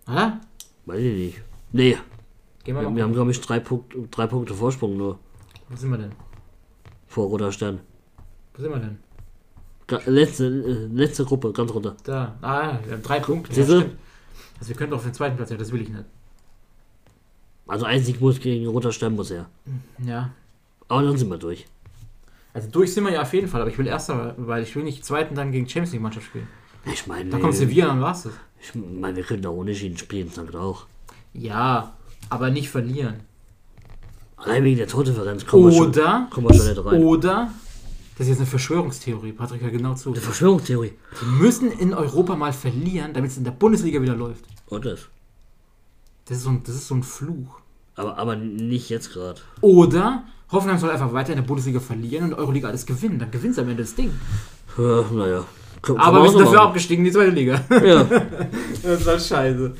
[0.06, 0.40] Oder?
[0.86, 1.42] weiß ich nicht.
[1.72, 1.98] Nee,
[2.64, 5.18] Gehen wir wir, wir haben, glaube ich, drei, Punkt, drei Punkte Vorsprung nur
[5.68, 6.12] Wo sind wir denn?
[7.06, 7.80] vor Roter Stern.
[8.54, 8.98] Wo sind wir denn?
[10.06, 11.96] Letzte, äh, letzte Gruppe, ganz runter.
[12.04, 12.34] Da.
[12.40, 13.54] Ah, ja, wir haben drei Punkte.
[13.54, 13.80] Siehst du?
[13.80, 13.96] stimmt.
[14.58, 16.04] Also wir können doch auf den zweiten Platz ja, das will ich nicht.
[17.66, 19.46] Also ein Sieg muss gegen Roter Stern muss er.
[19.98, 20.30] Ja.
[20.88, 21.66] Aber dann sind wir durch.
[22.54, 24.84] Also durch sind wir ja auf jeden Fall, aber ich will Erster, weil ich will
[24.84, 26.48] nicht zweiten dann gegen Champions League Mannschaft spielen.
[26.92, 28.32] Ich meine, Da kommt Sevilla, dann war's das.
[28.60, 30.86] ich meine, wir können da ohne Schienen spielen, sagt auch.
[31.32, 31.94] Ja,
[32.28, 33.20] aber nicht verlieren.
[34.36, 37.02] Allein wegen der Tordifferenz kommen wir schon, Oder, kommen wir schon nicht rein.
[37.02, 37.50] oder,
[38.18, 40.10] das ist jetzt eine Verschwörungstheorie, Patrick, hör genau zu.
[40.10, 40.92] Eine Verschwörungstheorie.
[41.20, 44.44] Die müssen in Europa mal verlieren, damit es in der Bundesliga wieder läuft.
[44.66, 45.08] Und das.
[46.26, 47.60] Das ist so ein, das ist so ein Fluch.
[47.94, 49.40] Aber, aber nicht jetzt gerade.
[49.60, 53.18] Oder Hoffenheim soll einfach weiter in der Bundesliga verlieren und Euroliga alles gewinnen.
[53.18, 54.10] Dann gewinnt am Ende das Ding.
[54.78, 55.44] Ja, naja.
[55.96, 56.66] Aber wir sind dafür machen.
[56.68, 57.60] abgestiegen in die zweite Liga.
[57.70, 58.04] Ja.
[58.82, 59.74] das war scheiße.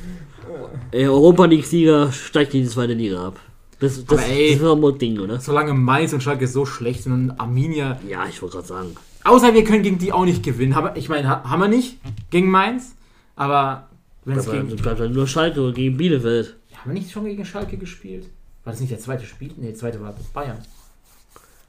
[0.90, 3.38] Ey, Europa League-Sieger steigt in die zweite Liga ab.
[3.78, 4.58] Das, das, ey.
[4.58, 5.40] das ist ein Ding, oder?
[5.40, 7.98] Solange Mainz und Schalke so schlecht sind und Arminia.
[8.08, 8.96] Ja, ich wollte gerade sagen.
[9.24, 10.76] Außer wir können gegen die auch nicht gewinnen.
[10.94, 11.98] Ich meine, ha- haben wir nicht
[12.30, 12.94] gegen Mainz.
[13.36, 13.88] Aber
[14.24, 14.68] wenn es gegen.
[14.68, 16.56] dann bleibt halt nur Schalke oder gegen Bielefeld.
[16.74, 18.26] Haben wir nicht schon gegen Schalke gespielt?
[18.64, 19.52] War das nicht der zweite Spiel?
[19.56, 20.58] Ne, der zweite war Bayern.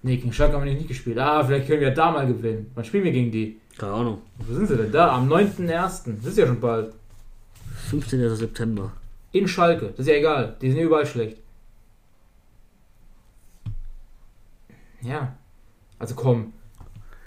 [0.03, 1.17] Ne, gegen Schalke haben wir nicht gespielt.
[1.17, 2.69] Ah, vielleicht können wir da mal gewinnen.
[2.75, 3.59] Wann spielen wir gegen die?
[3.77, 4.21] Keine Ahnung.
[4.37, 4.91] Wo sind sie denn?
[4.91, 6.17] Da, am 9.1.
[6.17, 6.93] Das ist ja schon bald.
[7.89, 8.35] 15.
[8.35, 8.91] September.
[9.31, 9.87] In Schalke.
[9.87, 10.55] Das ist ja egal.
[10.61, 11.37] Die sind überall schlecht.
[15.01, 15.35] Ja.
[15.97, 16.53] Also komm.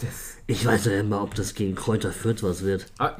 [0.01, 0.37] Das.
[0.47, 2.87] Ich weiß ja immer, ob das gegen Kräuter Fürth was wird.
[2.99, 3.17] Ah,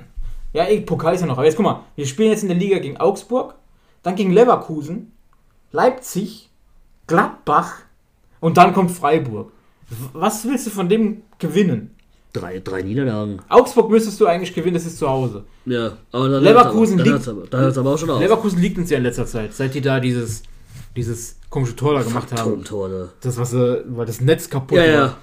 [0.53, 1.39] ja, ey, Pokal ist ja noch.
[1.39, 1.85] Aber jetzt guck mal.
[1.97, 3.55] Wir spielen jetzt in der Liga gegen Augsburg.
[4.03, 5.13] Dann gegen Leverkusen.
[5.77, 6.49] Leipzig.
[7.07, 7.75] Gladbach.
[8.41, 9.53] Und dann kommt Freiburg.
[10.13, 11.91] Was willst du von dem gewinnen?
[12.33, 13.39] Drei, drei Niederlagen.
[13.49, 15.45] Augsburg müsstest du eigentlich gewinnen, das ist zu Hause.
[15.65, 18.21] Ja, aber dann Leverkusen hört's liegt- aber, dann aber, aber auch schon auf.
[18.21, 20.43] Leverkusen liegt uns ja in letzter Zeit, seit die da dieses,
[20.97, 22.43] dieses komische Tor da gemacht haben.
[22.65, 23.09] Turmtor, da.
[23.21, 24.91] Das, was weil das Netz kaputt Ja, war.
[24.91, 25.17] ja.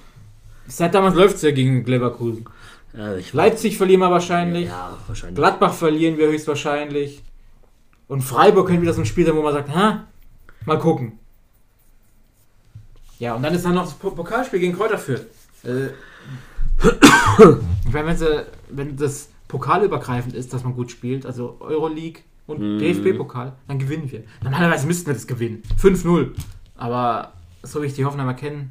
[0.66, 2.46] Seit damals läuft es ja gegen Leverkusen.
[2.96, 4.66] ja Leipzig verlieren wir wahrscheinlich.
[4.68, 5.36] Ja, wahrscheinlich.
[5.36, 7.22] Gladbach verlieren wir höchstwahrscheinlich.
[8.08, 10.04] Und Freiburg könnte wieder so ein Spiel sein, wo man sagt, ha,
[10.66, 11.18] mal gucken.
[13.18, 15.26] Ja, und dann ist dann noch das Po- Pokalspiel gegen Kräuter Fürth.
[15.62, 15.88] Äh,
[17.86, 22.60] ich meine, wenn, sie, wenn das pokalübergreifend ist, dass man gut spielt, also Euroleague und
[22.60, 22.78] Mhm.
[22.78, 24.24] DFB-Pokal, dann gewinnen wir.
[24.42, 25.62] Normalerweise müssten wir das gewinnen.
[25.80, 26.32] 5-0.
[26.76, 28.68] Aber so wie ich die Hoffenheimer kenne,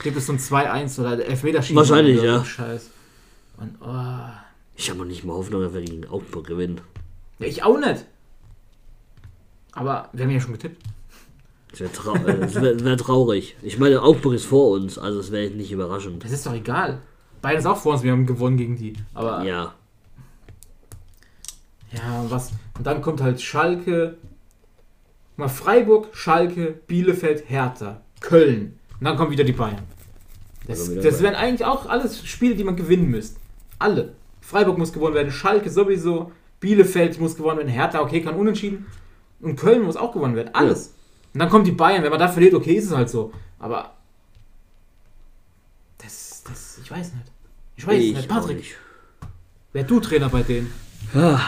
[0.00, 1.76] gibt es so ein 2-1 oder Elfmeterschießen.
[1.76, 2.44] Wahrscheinlich, ja.
[2.44, 2.90] Scheiß.
[3.56, 4.30] Und, oh,
[4.76, 6.80] Ich habe noch nicht mal Hoffnung, dass wir gegen Augsburg gewinnen.
[7.40, 8.04] Ja, ich auch nicht.
[9.72, 10.80] Aber wir haben ja schon getippt.
[11.70, 13.56] Das wäre trau äh, wär, wär traurig.
[13.62, 16.24] Ich meine, Augsburg ist vor uns, also es wäre nicht überraschend.
[16.24, 17.00] Das ist doch egal.
[17.42, 18.94] Beides auch vor uns, wir haben gewonnen gegen die.
[19.14, 19.74] Aber ja,
[21.92, 22.52] Ja, und was?
[22.76, 24.16] Und dann kommt halt Schalke.
[25.36, 28.78] Mal Freiburg, Schalke, Bielefeld, Hertha, Köln.
[28.98, 29.84] Und dann kommen wieder die Bayern.
[30.66, 33.38] Das, das wären eigentlich auch alles Spiele, die man gewinnen müsste.
[33.78, 34.14] Alle.
[34.40, 38.86] Freiburg muss gewonnen werden, Schalke sowieso, Bielefeld muss gewonnen werden, Hertha, okay, kann unentschieden.
[39.40, 40.54] Und Köln muss auch gewonnen werden.
[40.54, 40.94] Alles.
[41.34, 42.02] Und dann kommen die Bayern.
[42.02, 43.32] Wenn man da verliert, okay, ist es halt so.
[43.58, 43.94] Aber.
[45.98, 47.32] Das, das, ich weiß nicht.
[47.76, 48.28] Ich weiß ich nicht.
[48.28, 48.76] Patrick, nicht.
[49.72, 50.72] wär du Trainer bei denen?
[51.14, 51.40] Ah,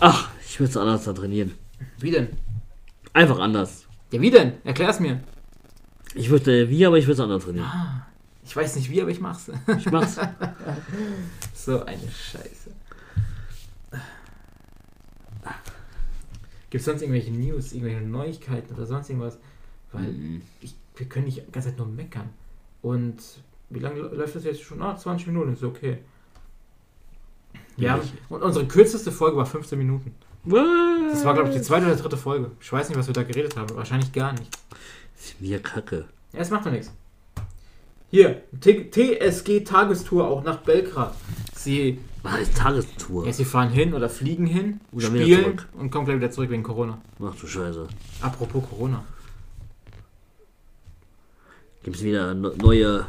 [0.00, 1.54] Ach, ich würde es anders da trainieren.
[1.98, 2.28] Wie denn?
[3.12, 3.86] Einfach anders.
[4.12, 4.54] Ja, wie denn?
[4.64, 5.20] Erklär's mir.
[6.14, 7.70] Ich würde wie, aber ich würde es anders trainieren.
[8.44, 9.50] Ich weiß nicht wie, aber ich mach's.
[9.78, 10.16] Ich mach's.
[11.54, 12.70] so eine Scheiße.
[16.76, 19.38] Gibt es sonst irgendwelche News, irgendwelche Neuigkeiten oder sonst irgendwas?
[19.92, 20.42] Weil Mhm.
[20.60, 22.28] ich, wir können nicht die ganze Zeit nur meckern.
[22.82, 23.16] Und
[23.70, 24.82] wie lange läuft das jetzt schon?
[24.82, 25.96] Ah, 20 Minuten, ist okay.
[27.82, 30.14] Haben, und unsere kürzeste Folge war 15 Minuten.
[30.44, 32.50] Das war, glaube ich, die zweite oder dritte Folge.
[32.60, 33.74] Ich weiß nicht, was wir da geredet haben.
[33.74, 34.54] Wahrscheinlich gar nicht.
[35.18, 36.04] Ist mir kacke.
[36.34, 36.92] Ja, es macht doch nichts.
[38.10, 41.14] Hier, T TSG Tagestour auch nach Belgrad.
[41.66, 43.26] Sie, Was heißt Tagestour?
[43.26, 46.62] ja, sie fahren hin oder fliegen hin, Oder spielen und kommen gleich wieder zurück wegen
[46.62, 46.96] Corona.
[47.20, 47.88] Ach du Scheiße.
[48.20, 49.04] Apropos Corona.
[51.82, 53.06] Gibt es wieder neue,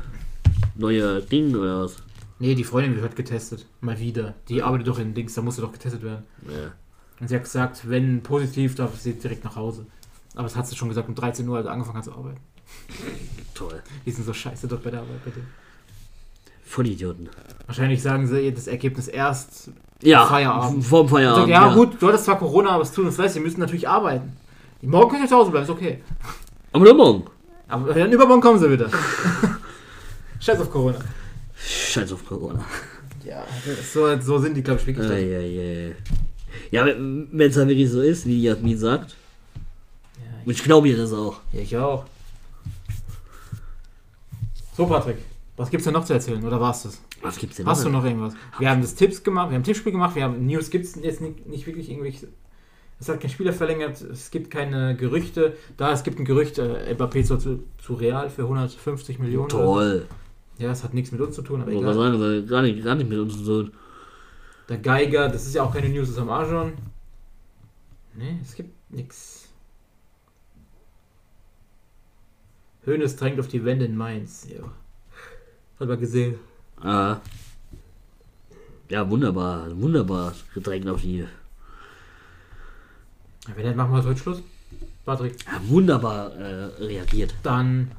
[0.75, 1.97] neue Dinge oder was?
[2.39, 3.67] Nee, die Freundin wird heute getestet.
[3.79, 4.33] Mal wieder.
[4.49, 6.23] Die arbeitet doch in Dings, da musste doch getestet werden.
[6.47, 6.71] Ja.
[7.19, 9.85] Und sie hat gesagt, wenn positiv, darf sie direkt nach Hause.
[10.33, 12.39] Aber das hat sie schon gesagt um 13 Uhr, als sie angefangen hat zu arbeiten.
[13.53, 13.83] Toll.
[14.03, 15.41] Die sind so scheiße dort bei der Arbeit, bitte.
[16.67, 17.29] Vollidioten.
[17.65, 19.71] Wahrscheinlich sagen sie ihr das Ergebnis erst.
[20.03, 20.83] Ja, Feierabend.
[20.85, 21.49] vorm Ich sag, Feierabend.
[21.49, 24.33] ja, gut, du hattest zwar Corona, aber es tut uns leid, sie müssen natürlich arbeiten.
[24.81, 26.03] Morgen können sie zu Hause bleiben, ist okay.
[26.71, 27.23] Aber nur morgen.
[27.67, 28.89] Aber dann übermorgen kommen sie wieder.
[30.39, 30.99] Scheiß auf Corona.
[31.57, 32.63] Scheiß auf Corona.
[33.25, 33.43] Ja,
[33.91, 35.09] so, so sind die, glaube ich, wirklich.
[35.09, 35.95] Ei, ei, ei.
[36.71, 39.15] Ja, wenn es dann wirklich so ist, wie Jasmin sagt.
[40.17, 41.39] Ja, Und ich glaube ihr das auch.
[41.51, 42.05] Ja, ich auch.
[44.77, 45.17] So, Patrick,
[45.57, 46.43] was gibt's denn noch zu erzählen?
[46.45, 47.01] Oder war's das?
[47.21, 48.03] Was gibt's denn Hast du noch?
[48.03, 48.35] noch irgendwas?
[48.59, 51.47] Wir haben das Tipps gemacht, wir haben Tippspiel gemacht, wir haben News gibt's jetzt nicht,
[51.47, 52.27] nicht wirklich irgendwelche.
[52.99, 55.57] Es hat kein Spieler verlängert, es gibt keine Gerüchte.
[55.75, 59.49] Da, es gibt ein Gerücht, äh, Mbappé soll zu, zu Real für 150 Millionen.
[59.49, 60.05] Toll.
[60.59, 61.93] Ja, es hat nichts mit uns zu tun, aber egal.
[61.93, 63.73] das hat gar nicht, gar nicht mit uns zu tun.
[64.69, 66.73] Der Geiger, das ist ja auch keine News, das ist am Arjon.
[68.15, 69.49] Nee, es gibt nichts.
[72.85, 74.47] Hönes drängt auf die Wände in Mainz.
[74.49, 74.63] Ja.
[75.79, 76.35] Hat man gesehen.
[76.81, 77.17] Ah.
[78.89, 79.67] Ja, wunderbar.
[79.79, 80.33] Wunderbar.
[80.53, 81.19] Gedrängt auf die.
[81.19, 81.27] Ja,
[83.55, 84.41] Wenn nicht, machen wir heute Schluss.
[85.05, 85.35] Patrick.
[85.45, 87.33] Ja, wunderbar äh, reagiert.
[87.43, 87.91] Dann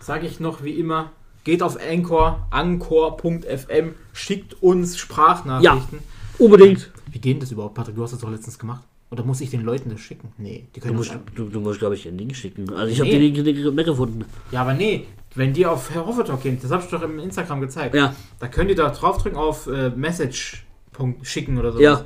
[0.00, 1.10] sage ich noch wie immer,
[1.44, 5.98] geht auf Anchor, anchor.fm, schickt uns Sprachnachrichten.
[6.38, 6.90] Unbedingt.
[7.10, 7.96] Wie geht das überhaupt, Patrick?
[7.96, 8.82] Du hast das doch letztens gemacht.
[9.10, 10.32] Oder muss ich den Leuten das schicken?
[10.38, 12.68] Nee, die Du können musst, das du, du musst glaube ich, den Link schicken.
[12.70, 13.30] Also ich habe Nee.
[13.30, 14.24] den Link nicht gefunden.
[14.50, 17.60] Ja, aber nee, wenn die auf Herr Hoffertalk gehen, das habe ich doch im Instagram
[17.60, 17.94] gezeigt.
[17.94, 18.14] Ja.
[18.38, 21.80] Da könnt ihr da draufdrücken auf äh, Message Punkt schicken oder so.
[21.80, 22.04] Ja.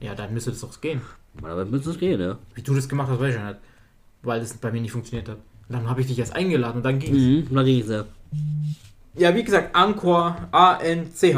[0.00, 1.00] Ja, dann müsste das doch gehen.
[1.42, 2.38] Aber müsste es gehen, ja.
[2.54, 3.56] Wie du das gemacht hast, weiß ich nicht.
[4.22, 5.36] Weil das bei mir nicht funktioniert hat.
[5.68, 7.18] Und dann habe ich dich erst eingeladen und dann ging's.
[7.18, 8.04] Mhm, na ging es ja.
[9.14, 11.28] Ja, wie gesagt, Anchor, A-N-C-H-O-R.fm.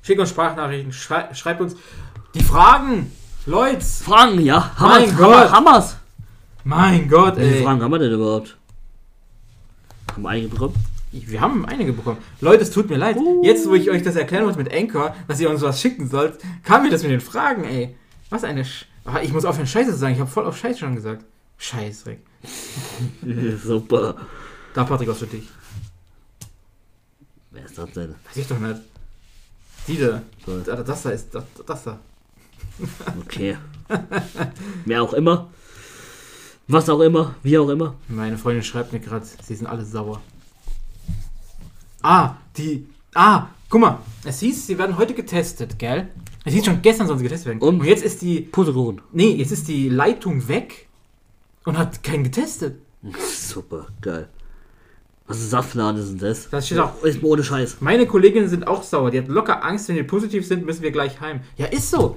[0.00, 1.76] Schick uns Sprachnachrichten, schrei schreibt uns
[2.34, 3.12] die Fragen.
[3.44, 4.72] Leute, Fragen, ja.
[4.78, 5.50] Mein Hammers, Gott.
[5.50, 5.96] Hammer, Hammers.
[6.64, 7.62] Mein Gott, Wie viele ey.
[7.64, 8.56] Fragen haben wir denn überhaupt?
[10.12, 10.74] Haben wir einige bekommen?
[11.10, 12.18] Wir haben einige bekommen.
[12.40, 13.16] Leute, es tut mir leid.
[13.16, 13.42] Uh.
[13.44, 16.38] Jetzt, wo ich euch das erklären muss mit Anchor, dass ihr uns was schicken sollt,
[16.62, 17.94] kam mir das mit den Fragen, ey.
[18.30, 20.14] Was eine Sch Ah, Ich muss aufhören, Scheiße zu sagen.
[20.14, 21.24] Ich habe voll auf Scheiße schon gesagt.
[21.58, 22.20] Scheißdreck.
[23.64, 24.16] Super.
[24.74, 25.48] Da, Patrick, was für dich.
[27.50, 28.10] Wer ist das denn?
[28.24, 28.80] Weiß ich doch nicht.
[29.88, 30.22] Die Da-
[30.82, 31.34] Das da ist.
[31.34, 31.98] Das, das da.
[33.20, 33.56] Okay.
[34.84, 35.50] Wer auch immer.
[36.72, 37.34] Was auch immer.
[37.42, 37.96] Wie auch immer.
[38.08, 40.22] Meine Freundin schreibt mir gerade, sie sind alle sauer.
[42.02, 42.86] Ah, die.
[43.14, 43.98] Ah, guck mal.
[44.24, 46.08] Es hieß, sie werden heute getestet, gell?
[46.46, 47.60] Es hieß schon gestern sollen sie getestet werden.
[47.60, 47.80] Und?
[47.80, 48.40] Und jetzt ist die.
[48.40, 49.02] Putterkuchen.
[49.12, 50.88] Nee, jetzt ist die Leitung weg
[51.66, 52.78] und hat keinen getestet.
[53.18, 54.30] Super, geil.
[55.26, 56.48] Was ist Saftladen ist denn das?
[56.48, 57.02] Das steht auch.
[57.02, 57.76] Ist ohne Scheiß.
[57.80, 59.10] Meine Kolleginnen sind auch sauer.
[59.10, 61.40] Die hat locker Angst, wenn wir positiv sind, müssen wir gleich heim.
[61.58, 62.16] Ja, ist so.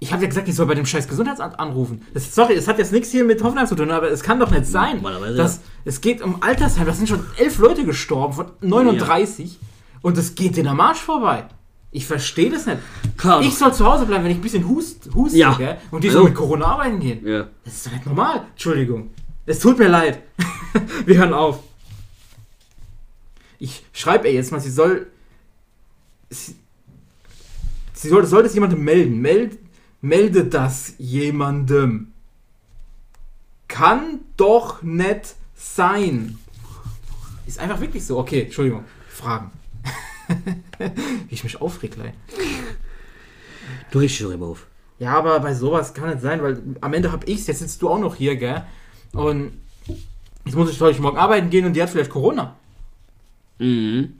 [0.00, 2.02] Ich habe ja gesagt, ich soll bei dem scheiß Gesundheitsamt anrufen.
[2.14, 4.50] Das, sorry, es hat jetzt nichts hier mit Hoffenheim zu tun, aber es kann doch
[4.50, 4.96] nicht sein.
[4.96, 6.86] Normalerweise dass, Es geht um Altersheim.
[6.86, 9.58] Da sind schon elf Leute gestorben von 39
[10.02, 11.46] und es geht den am Arsch vorbei.
[11.90, 12.78] Ich verstehe das nicht.
[13.16, 13.40] Klar.
[13.40, 15.54] Ich soll zu Hause bleiben, wenn ich ein bisschen hust, huste, Ja.
[15.54, 15.78] gell?
[15.90, 16.20] Und die Also.
[16.20, 17.26] soll mit Corona arbeiten gehen.
[17.26, 17.48] Ja.
[17.64, 18.44] Das ist doch nicht normal.
[18.52, 19.10] Entschuldigung.
[19.46, 20.22] Es tut mir leid.
[21.06, 21.60] Wir hören auf.
[23.58, 25.08] Ich schreibe ihr jetzt mal, sie soll.
[26.30, 26.54] Sie,
[27.94, 29.18] sie soll, soll das jemandem melden.
[29.20, 29.58] Meld,
[30.00, 32.12] melde das jemandem.
[33.66, 36.38] Kann doch nicht sein.
[37.46, 38.18] Ist einfach wirklich so.
[38.18, 38.84] Okay, Entschuldigung.
[39.08, 39.50] Fragen.
[40.78, 42.12] Wie ich mich aufreg, gleich.
[43.90, 44.66] Du riechst schon immer auf.
[44.98, 47.88] Ja, aber bei sowas kann es sein, weil am Ende hab ich's, jetzt sitzt du
[47.88, 48.64] auch noch hier, gell?
[49.12, 49.52] Und
[50.44, 52.56] jetzt muss ich heute morgen arbeiten gehen und die hat vielleicht Corona.
[53.58, 54.18] Mhm.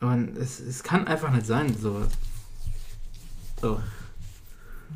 [0.00, 2.08] Und es, es kann einfach nicht sein, sowas.
[3.62, 3.80] So.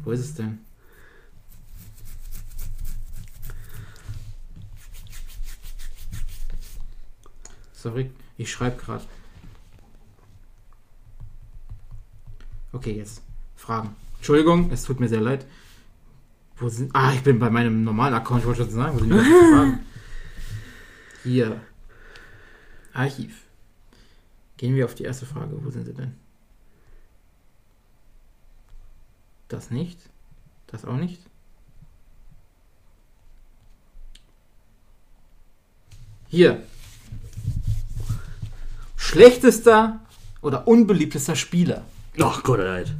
[0.02, 0.58] Wo ist es denn?
[7.72, 9.04] Sorry, ich schreibe gerade.
[12.72, 13.22] Okay, jetzt.
[13.54, 13.94] Fragen.
[14.16, 15.46] Entschuldigung, es tut mir sehr leid.
[16.56, 16.90] Wo sind.
[16.92, 19.18] Ah, ich bin bei meinem normalen Account, ich wollte schon sagen, wo sind die
[19.54, 19.78] Fragen?
[21.22, 21.60] Hier.
[22.92, 23.44] Archiv.
[24.56, 25.56] Gehen wir auf die erste Frage.
[25.64, 26.25] Wo sind sie denn?
[29.48, 29.98] Das nicht.
[30.66, 31.20] Das auch nicht.
[36.28, 36.62] Hier.
[38.96, 40.00] Schlechtester
[40.42, 41.84] oder unbeliebtester Spieler
[42.20, 42.92] Ach Gott, leid.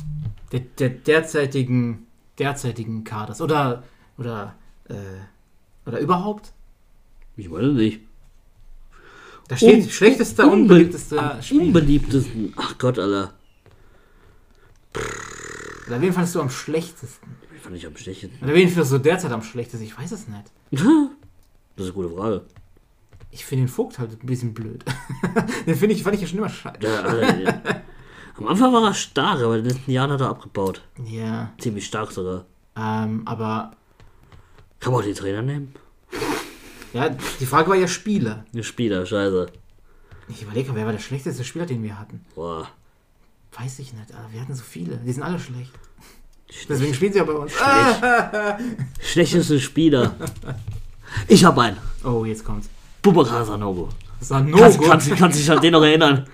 [0.53, 2.07] der, der derzeitigen
[2.39, 3.83] derzeitigen Kaders oder
[4.19, 4.55] oder
[4.89, 4.95] äh,
[5.87, 6.53] oder überhaupt.
[7.37, 8.01] Ich weiß es nicht.
[9.49, 11.63] Da steht Un- schlechtester, unbe- unbeliebtester Spieler.
[11.65, 12.53] Unbeliebtesten.
[12.57, 13.33] Ach Gott, Alter.
[15.87, 17.37] Oder wen fandest du am schlechtesten?
[17.55, 18.43] Ich fand ich am schlechtesten.
[18.45, 19.87] Oder wen findest du derzeit am schlechtesten?
[19.87, 20.45] Ich weiß es nicht.
[21.79, 22.43] Das ist eine gute Frage.
[23.31, 24.83] Ich finde den Vogt halt ein bisschen blöd.
[25.67, 26.79] den finde ich, fand ich ja schon immer scheiße.
[26.81, 27.83] Ja, Alter,
[28.39, 30.81] am Anfang war er stark, aber in den letzten Jahren hat er abgebaut.
[31.05, 32.47] Ja, Ziemlich stark sogar.
[32.77, 33.73] ähm, aber
[34.81, 35.75] Kann man auch den Trainer nehmen?
[36.95, 38.47] ja, die Frage war ja Spieler.
[38.63, 39.49] Spieler, scheiße.
[40.29, 42.25] Ich überlege, wer war der schlechteste Spieler, den wir hatten?
[42.35, 42.71] Boah.
[43.59, 44.97] Weiß ich nicht, aber wir hatten so viele.
[44.99, 45.73] Die sind alle schlecht.
[46.69, 47.53] Deswegen spielen sie ja bei uns.
[49.01, 50.15] Schlechteste Spieler.
[51.29, 51.77] Ich hab einen.
[52.05, 52.69] Oh, jetzt kommt's.
[53.03, 53.89] Bubakar Sanogo.
[54.21, 54.59] Sanogo.
[54.59, 56.27] Kannst, kannst, kannst dich an den noch erinnern?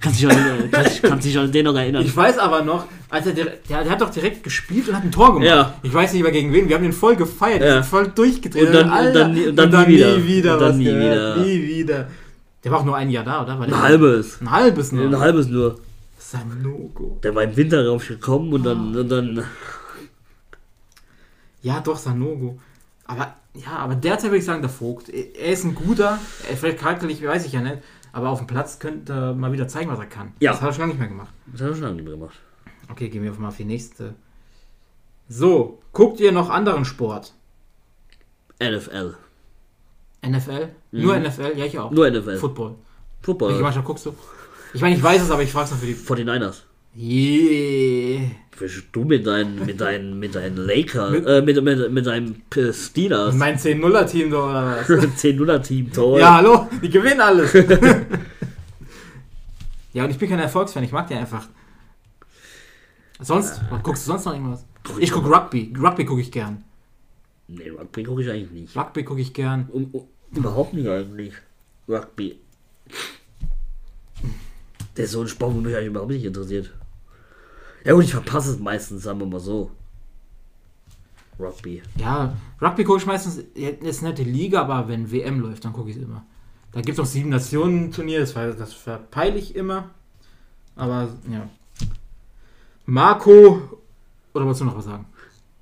[0.00, 2.04] Kannst dich an, kannst, kannst dich an den noch erinnern?
[2.04, 5.10] Ich weiß aber noch, als er der, der hat doch direkt gespielt und hat ein
[5.10, 5.48] Tor gemacht.
[5.48, 5.74] Ja.
[5.82, 6.68] Ich weiß nicht mehr gegen wen.
[6.68, 7.62] Wir haben den voll gefeiert.
[7.62, 7.82] Ja.
[7.82, 8.66] voll durchgedreht.
[8.68, 10.54] Und dann- Alter, und dann- und dann nie wieder.
[10.54, 11.36] Und dann was nie wieder.
[11.38, 12.08] Nie wieder.
[12.66, 13.60] Der war auch nur ein Jahr da, oder?
[13.60, 14.40] Ein halbes.
[14.40, 15.04] Ein halbes nur.
[15.06, 15.78] Ein halbes nur.
[16.18, 17.20] Sanogo.
[17.22, 19.44] Der war im Winter rauf gekommen und dann, und dann
[21.62, 22.58] Ja, doch, Sanogo.
[23.04, 25.08] Aber, ja, aber derzeit würde ich sagen, der Vogt.
[25.10, 26.18] Er ist ein guter,
[26.50, 27.78] er- vielleicht charakterlich, weiß ich ja nicht,
[28.12, 30.32] aber auf dem Platz könnte er mal wieder zeigen, was er kann.
[30.40, 30.50] Ja.
[30.50, 31.32] Das hat er schon lange nicht mehr gemacht.
[31.46, 32.34] Das hat er schon lange nicht mehr gemacht.
[32.90, 34.14] Okay, gehen wir mal auf die nächste.
[35.28, 37.32] So, guckt ihr noch anderen Sport?
[38.60, 39.14] NFL.
[40.28, 40.68] NFL?
[40.92, 41.52] Nur NFL?
[41.56, 41.90] Ja, ich auch.
[41.90, 41.96] Mhm.
[41.96, 42.36] Nur NFL.
[42.38, 42.74] Football.
[43.22, 43.48] Football.
[43.50, 44.14] Welche Mannschaft guckst du?
[44.74, 45.94] Ich meine, ich weiß es, aber ich frage es noch für die.
[45.94, 46.62] 49ers.
[46.98, 48.30] Yeah.
[48.90, 52.36] Du mit deinen, mit deinen, mit deinen Lakers, Mit- äh, mit, mit, mit deinem
[52.72, 54.88] Steelers, Mein 10-0er-Team da oder was?
[55.22, 56.20] 10-0er-Team, toll.
[56.20, 57.52] ja, hallo, die gewinnen alles.
[59.92, 61.46] ja, und ich bin kein Erfolgsfan, ich mag die einfach.
[63.20, 64.64] Sonst, guckst du sonst noch irgendwas?
[64.98, 65.74] Ich gucke Rugby.
[65.78, 66.64] Rugby gucke ich gern.
[67.48, 68.74] Nee, Rugby gucke ich eigentlich nicht.
[68.76, 69.68] Rugby gucke ich gern.
[69.70, 71.34] Um, um, überhaupt nicht eigentlich.
[71.88, 72.38] Rugby.
[74.96, 76.72] Der ist so ein Sport, wo mich eigentlich überhaupt nicht interessiert.
[77.84, 79.70] Ja gut, ich verpasse es meistens, sagen wir mal so.
[81.38, 81.82] Rugby.
[81.96, 85.90] Ja, Rugby gucke ich meistens, ist nicht die Liga, aber wenn WM läuft, dann gucke
[85.90, 86.24] ich es immer.
[86.72, 89.90] Da gibt es auch sieben Nationen Turnier, das, das verpeile ich immer.
[90.74, 91.48] Aber ja.
[92.86, 93.80] Marco,
[94.34, 95.06] oder wolltest du noch was sagen?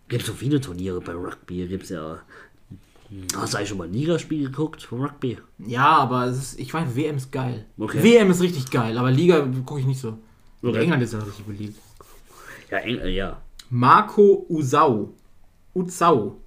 [0.08, 1.66] Gibt so viele Turniere bei Rugby.
[1.66, 2.20] Gibt's ja.
[3.36, 5.38] Hast du eigentlich schon mal ein Ligaspiel geguckt vom Rugby?
[5.58, 7.66] Ja, aber es ist, ich weiß, WM ist geil.
[7.78, 8.02] Okay.
[8.02, 10.18] WM ist richtig geil, aber Liga gucke ich nicht so.
[10.62, 10.82] Okay.
[10.82, 11.78] England ist ja richtig beliebt.
[12.70, 13.40] Ja, eng, äh, ja.
[13.70, 15.14] Marco Usau,
[15.74, 16.40] Uzau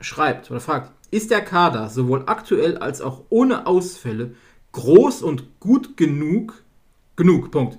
[0.00, 4.34] schreibt oder fragt, ist der Kader sowohl aktuell als auch ohne Ausfälle
[4.72, 6.62] groß und gut genug?
[7.16, 7.78] Genug, Punkt.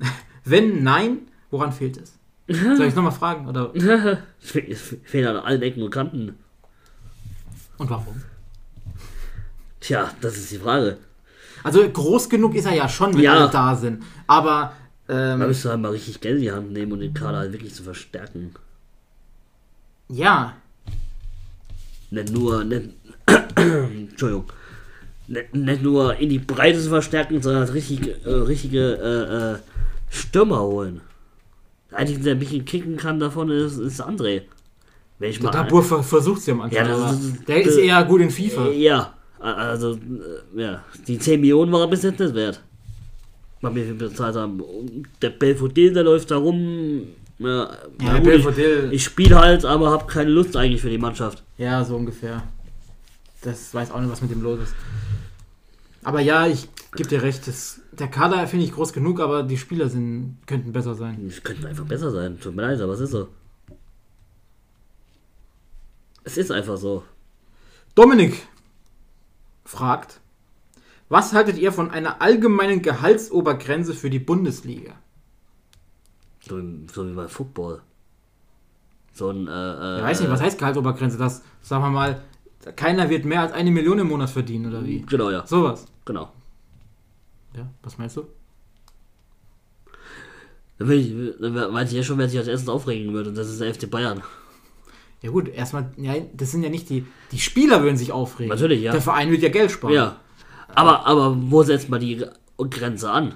[0.44, 2.18] Wenn nein, woran fehlt es?
[2.76, 3.48] Soll ich nochmal fragen?
[3.48, 3.72] Oder,
[4.40, 6.36] es fehlen an allen Ecken und Kanten.
[7.78, 8.22] Und warum?
[9.80, 10.98] Tja, das ist die Frage.
[11.64, 13.34] Also groß genug ist er ja schon, wenn Ja.
[13.36, 14.02] alle da sind.
[14.26, 14.72] Aber
[15.08, 17.52] ähm, müsst ihr halt mal richtig Geld in die Hand nehmen und den Kader halt
[17.52, 18.54] wirklich zu verstärken.
[20.08, 20.54] ja,
[22.10, 22.90] Nicht nur, nicht,
[23.56, 24.50] Entschuldigung,
[25.26, 29.58] nicht, nicht nur in die Breite zu verstärken, sondern halt richtig, äh, richtige äh, äh,
[30.10, 31.02] Stürmer holen.
[31.90, 34.42] Der Einzige, der ein bisschen kicken kann davon, ist, ist André.
[35.18, 35.50] Wenn ich mal.
[35.50, 36.76] Dabur ver versucht sie am Anfang.
[36.78, 38.68] Ja, das ist- der ist das- eher gut in FIFA.
[38.70, 42.62] Ja, also, äh, ja, die 10 Millionen war er bis jetzt nicht wert.
[43.60, 44.62] Was wir bezahlt haben.
[45.20, 47.02] Der Belfodil, der läuft da rum.
[47.40, 47.68] Ja,
[48.02, 51.42] Ja, der gut, ich, ich spiele halt, aber habe keine Lust eigentlich für die Mannschaft.
[51.56, 52.42] Ja, so ungefähr.
[53.42, 54.74] Das weiß auch nicht, was mit dem los ist.
[56.04, 57.46] Aber ja, ich gebe dir recht.
[57.46, 61.24] Das, der Kader finde ich groß genug, aber die Spieler sind, könnten besser sein.
[61.28, 62.38] Es könnte einfach besser sein.
[62.40, 63.28] Tut mir leid, aber es ist so.
[66.28, 67.04] Es ist einfach so.
[67.94, 68.46] Dominik
[69.64, 70.20] fragt,
[71.08, 74.92] was haltet ihr von einer allgemeinen Gehaltsobergrenze für die Bundesliga?
[76.46, 76.60] So,
[76.92, 77.80] so wie bei Football.
[79.14, 81.16] So ein, äh, äh, Ich weiß nicht, was heißt Gehaltsobergrenze?
[81.16, 82.22] Das, sagen wir mal,
[82.76, 85.00] keiner wird mehr als eine Million im Monat verdienen, oder wie?
[85.00, 85.46] Genau, ja.
[85.46, 85.86] Sowas.
[86.04, 86.30] Genau.
[87.56, 88.26] Ja, was meinst du?
[90.78, 91.10] Dann ich,
[91.40, 93.32] dann weiß ich ja schon, wer sich als erstes aufregen würde.
[93.32, 94.22] Das ist der FC Bayern.
[95.22, 98.50] Ja gut, erstmal, ja, das sind ja nicht die, die Spieler würden sich aufregen.
[98.50, 98.92] Natürlich, ja.
[98.92, 99.92] Der Verein wird ja Geld sparen.
[99.94, 100.16] Ja.
[100.74, 102.24] Aber, aber wo setzt man die
[102.70, 103.34] Grenze an?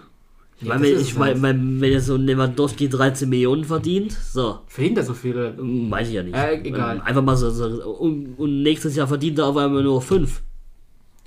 [0.61, 1.39] Ich Ja, meine, wenn, ich mein, halt.
[1.41, 5.33] mein, wenn jetzt so ein Lewandowski 13 Millionen verdient, so, Verdient er so viel?
[5.37, 5.57] oder?
[5.57, 6.37] hm, weiß ich ja nicht.
[6.37, 6.97] Äh, egal.
[6.99, 7.65] Ähm, Einfach mal so, so
[7.97, 10.41] und, und nächstes Jahr verdient er auf einmal nur 5.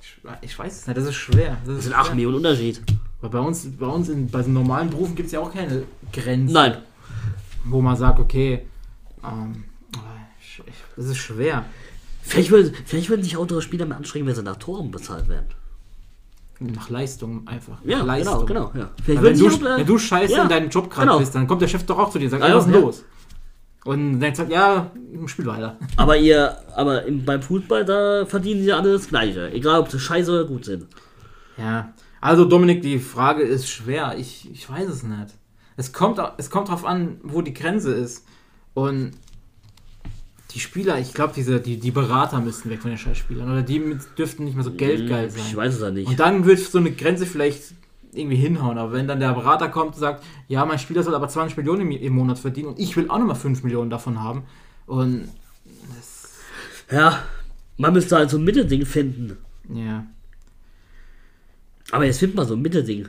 [0.00, 1.58] Ich, ich weiß es nicht, das ist schwer.
[1.66, 2.14] Das, Das ist sind 8 schwer.
[2.14, 2.80] Millionen Unterschied.
[3.20, 5.82] Aber bei uns, bei uns in, bei so normalen Berufen gibt es ja auch keine
[6.12, 6.54] Grenzen.
[6.54, 6.78] Nein.
[7.66, 8.62] Wo man sagt, okay,
[9.22, 9.64] ähm,
[10.96, 11.64] das ist schwer.
[12.22, 15.46] Vielleicht würden, vielleicht würden sich andere Spieler mehr anstrengen, wenn sie nach Toren bezahlt werden.
[16.58, 17.78] Nach Leistung einfach.
[17.84, 18.46] Ja, Nach Leistung.
[18.46, 18.84] genau, genau.
[18.84, 18.90] Ja.
[19.04, 21.18] Vielleicht wenn, du, auch, äh, wenn du scheiße ja, in deinem Job gerade genau.
[21.18, 22.80] bist, dann kommt der Chef doch auch zu dir und sagt, Ja, was ist denn
[22.80, 23.04] los?
[23.84, 24.90] Und dann sagt, ja,
[25.26, 25.76] spiel weiter.
[25.96, 29.52] Aber ihr, aber im, beim Fußball, da verdienen sie alle das Gleiche.
[29.52, 30.86] Egal, ob sie scheiße oder gut sind.
[31.56, 34.16] Ja, also Dominik, die Frage ist schwer.
[34.18, 35.34] Ich, ich weiß es nicht.
[35.76, 38.26] Es kommt, es kommt drauf an, wo die Grenze ist.
[38.74, 39.12] Und
[40.56, 43.50] die Spieler, ich glaube, diese, die, die Berater müssten weg von den Scheißspielern.
[43.52, 45.40] Oder die mit, dürften nicht mehr so geldgeil sein.
[45.42, 46.08] Hm, Ich weiß es ja nicht.
[46.08, 47.74] Und dann wird so eine Grenze vielleicht
[48.14, 48.78] irgendwie hinhauen.
[48.78, 51.92] Aber wenn dann der Berater kommt und sagt, ja, mein Spieler soll aber 20 Millionen
[51.92, 54.44] im, Monat verdienen und ich will auch nochmal 5 Millionen davon haben.
[54.86, 55.28] Und
[56.90, 57.22] Ja,
[57.76, 59.36] man müsste halt so ein Mittelding finden.
[59.68, 60.06] ja.
[61.92, 63.08] Aber jetzt findet man so ein Mittelding.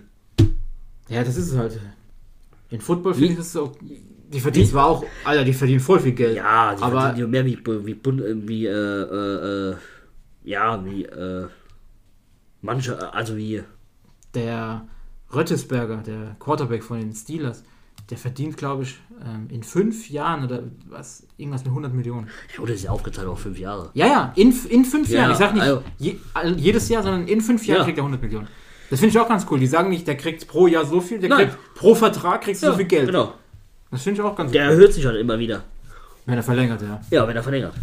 [1.08, 1.80] Ja, das ist es halt.
[2.70, 3.74] In Football finde ich das so.
[4.30, 6.36] Die verdienen zwar auch, Alter, die verdienen voll viel Geld.
[6.38, 9.76] Ja, die aber verdienen ja mehr wie, wie, äh, wie äh, äh, äh,
[10.44, 11.48] ja, wie, äh,
[12.62, 13.64] manche, also wie,
[14.34, 14.86] der
[15.34, 17.64] Röttesberger, der Quarterback von den Steelers,
[18.10, 22.28] der verdient, glaube ich, ähm, in fünf Jahren oder was, irgendwas mit 100 Millionen.
[22.56, 23.90] ja, oder ist ja aufgeteilt auf fünf Jahre.
[23.94, 25.32] Ja, ja, in, in fünf Ja, Jahren.
[25.32, 26.16] Ich sag nicht also- je,
[26.56, 27.84] jedes Jahr, sondern in fünf Jahren Ja.
[27.86, 28.48] kriegt er 100 Millionen.
[28.90, 29.60] Das finde ich auch ganz cool.
[29.60, 31.50] Die sagen nicht, der kriegt pro Jahr so viel, der Nein.
[31.50, 33.08] kriegt pro Vertrag kriegst du so viel Geld.
[33.08, 33.34] Genau.
[33.92, 34.72] Das finde ich auch ganz Der cool.
[34.74, 35.64] erhöht sich halt immer wieder.
[36.26, 37.02] Wenn er verlängert, ja.
[37.10, 37.74] Ja, wenn er verlängert.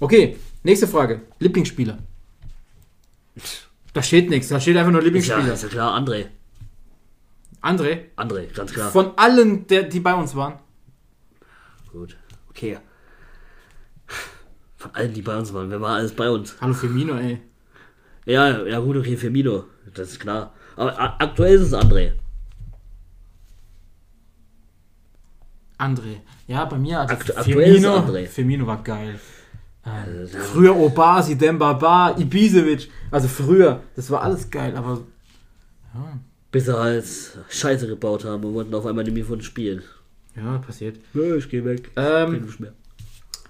[0.00, 1.22] Okay, nächste Frage.
[1.40, 1.98] Lieblingsspieler.
[3.92, 5.54] Da steht nichts, da steht einfach nur Ist ja, Lieblingsspieler.
[5.54, 6.26] ist ja klar, André.
[7.62, 8.90] André, André, ganz klar.
[8.90, 10.58] von allen, der, die bei uns waren.
[11.90, 12.16] Gut.
[12.50, 12.78] Okay.
[14.76, 15.70] Von allen, die bei uns waren.
[15.70, 16.54] Wer war alles bei uns?
[16.60, 17.40] Hallo Firmino, ey.
[18.26, 19.64] Ja, ja gut, okay, Firmino.
[19.94, 20.52] Das ist klar.
[20.76, 22.12] Aber aktuell ist es André.
[25.78, 26.16] André.
[26.46, 27.00] Ja, bei mir.
[27.00, 28.26] Also aktuell ist André.
[28.26, 29.18] Firmino war geil.
[29.86, 32.90] Ähm, Also, früher Obasi, Dembaba, Ibisevic.
[33.10, 35.00] Also früher, das war alles geil, aber
[36.50, 37.04] Bis sie halt
[37.48, 39.82] Scheiße gebaut haben und wollten auf einmal nicht mehr von spielen.
[40.36, 40.98] ja, passiert.
[41.12, 41.90] Ja, ich geh weg.
[41.96, 42.72] Ähm, mehr.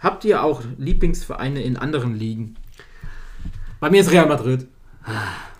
[0.01, 2.57] habt ihr auch Lieblingsvereine in anderen Ligen?
[3.81, 4.67] Bei mir ist Real Madrid.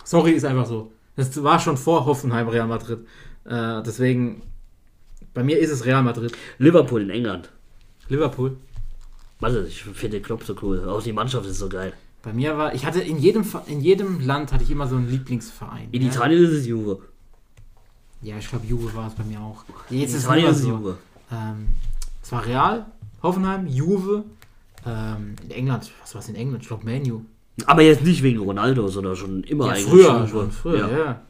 [0.03, 0.91] Sorry, ist einfach so.
[1.15, 2.99] Das war schon vor Hoffenheim Real Madrid.
[3.45, 4.41] Äh, deswegen,
[5.35, 6.31] bei mir ist es Real Madrid.
[6.57, 7.51] Liverpool in England.
[8.09, 8.57] Liverpool.
[9.39, 10.87] Warte, ich finde den Club so cool.
[10.87, 11.93] Auch die Mannschaft ist so geil.
[12.23, 15.09] Bei mir war, ich hatte in jedem, in jedem Land hatte ich immer so einen
[15.09, 15.89] Lieblingsverein.
[15.91, 16.07] In ja.
[16.07, 16.99] Italien ist es Juve.
[18.21, 19.63] Ja, ich glaube, Juve war es bei mir auch.
[19.91, 20.69] In Jetzt ist es Italien ist es so.
[20.69, 20.97] Juve.
[21.31, 21.67] Ähm,
[22.23, 22.85] es war Real,
[23.21, 24.23] Hoffenheim, Juve.
[24.87, 26.63] Ähm, in England, was war es in England?
[26.63, 27.21] Ich glaube, Manu.
[27.65, 29.85] Aber jetzt nicht wegen Ronaldo, sondern schon immer Ja, eigentlich.
[29.85, 30.97] früher, schon, schon früher, ja.
[30.97, 31.21] ja.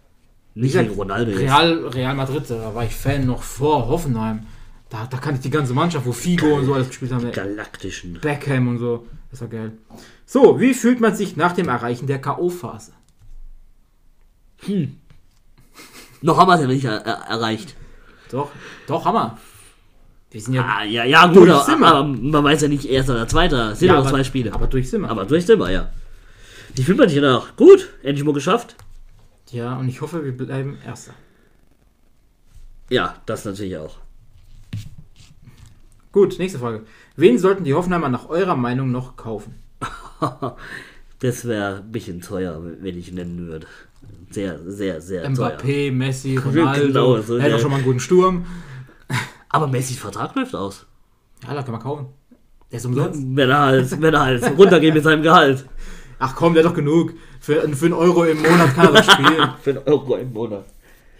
[0.55, 1.41] Nicht wegen Ronaldo jetzt.
[1.41, 4.47] Real, Real Madrid, da war ich Fan noch vor Hoffenheim.
[4.89, 7.29] Da, da kannte ich die ganze Mannschaft, wo Figo und so alles gespielt haben.
[7.31, 8.19] Galaktischen.
[8.21, 9.05] Beckham und so.
[9.31, 9.73] Das war geil.
[10.25, 12.91] So, wie fühlt man sich nach dem Erreichen der K.O.-Phase?
[16.21, 17.75] Noch haben wir es ja nicht er er erreicht.
[18.31, 18.49] Doch,
[18.87, 19.37] doch, Hammer.
[20.31, 20.63] Wir sind ja.
[20.63, 21.85] Ah, ja, ja, gut, aber, wir.
[21.87, 23.71] aber man weiß ja nicht erster oder zweiter.
[23.71, 24.53] Es sind ja, noch aber- zwei Spiele.
[24.53, 25.09] Aber durch wir.
[25.09, 25.89] Aber durch wir, ja.
[26.73, 27.55] Wie fühlt man sich danach?
[27.55, 28.75] Gut, endlich mal geschafft.
[29.51, 31.13] Ja, und ich hoffe, wir bleiben Erster.
[32.89, 33.97] Ja, das natürlich auch.
[36.11, 36.83] Gut, nächste Frage.
[37.15, 39.55] Wen sollten die Hoffenheimer nach eurer Meinung noch kaufen?
[41.19, 43.65] Das wäre ein bisschen teuer, wenn ich nennen würde.
[44.31, 45.57] Sehr, sehr, sehr teuer.
[45.57, 46.87] Mbappé, Messi, Ronaldo.
[46.87, 48.45] Genau, so er hat der- doch schon mal einen guten Sturm.
[49.47, 50.85] Aber Messis Vertrag läuft aus.
[51.47, 52.07] Ja, da kann man kaufen.
[52.69, 53.21] Der ist umsonst.
[53.23, 55.65] Wenn er halt, wenn er halt runtergeht mit seinem Gehalt.
[56.19, 57.13] Ach komm, der hat doch genug.
[57.39, 59.49] Für, für einen Euro im Monat kann er doch spielen.
[59.61, 60.65] Für einen Euro im Monat.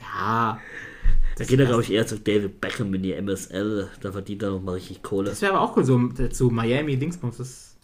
[0.01, 0.59] Ja.
[1.37, 3.89] Da geht er, glaube ich, eher zu David Beckham in die MSL.
[4.01, 5.29] Da verdient er noch mal richtig Kohle.
[5.31, 7.37] Das wäre aber auch cool, so äh, zu Miami Dingsbums.
[7.37, 7.75] Das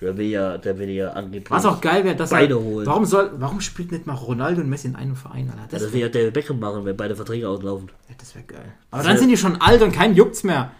[0.00, 1.48] Der will ja, der will ja angeblich.
[1.50, 2.86] was auch geil wäre, dass Beide er, holen.
[2.86, 5.68] Warum soll, warum spielt nicht mal Ronaldo und Messi in einem Verein, Alter?
[5.70, 7.88] Das, das will ja David Beckham machen, wenn beide Verträge auslaufen.
[8.08, 8.72] ja, das wäre geil.
[8.90, 10.72] Aber dann sind die schon alt und kein juckt's mehr.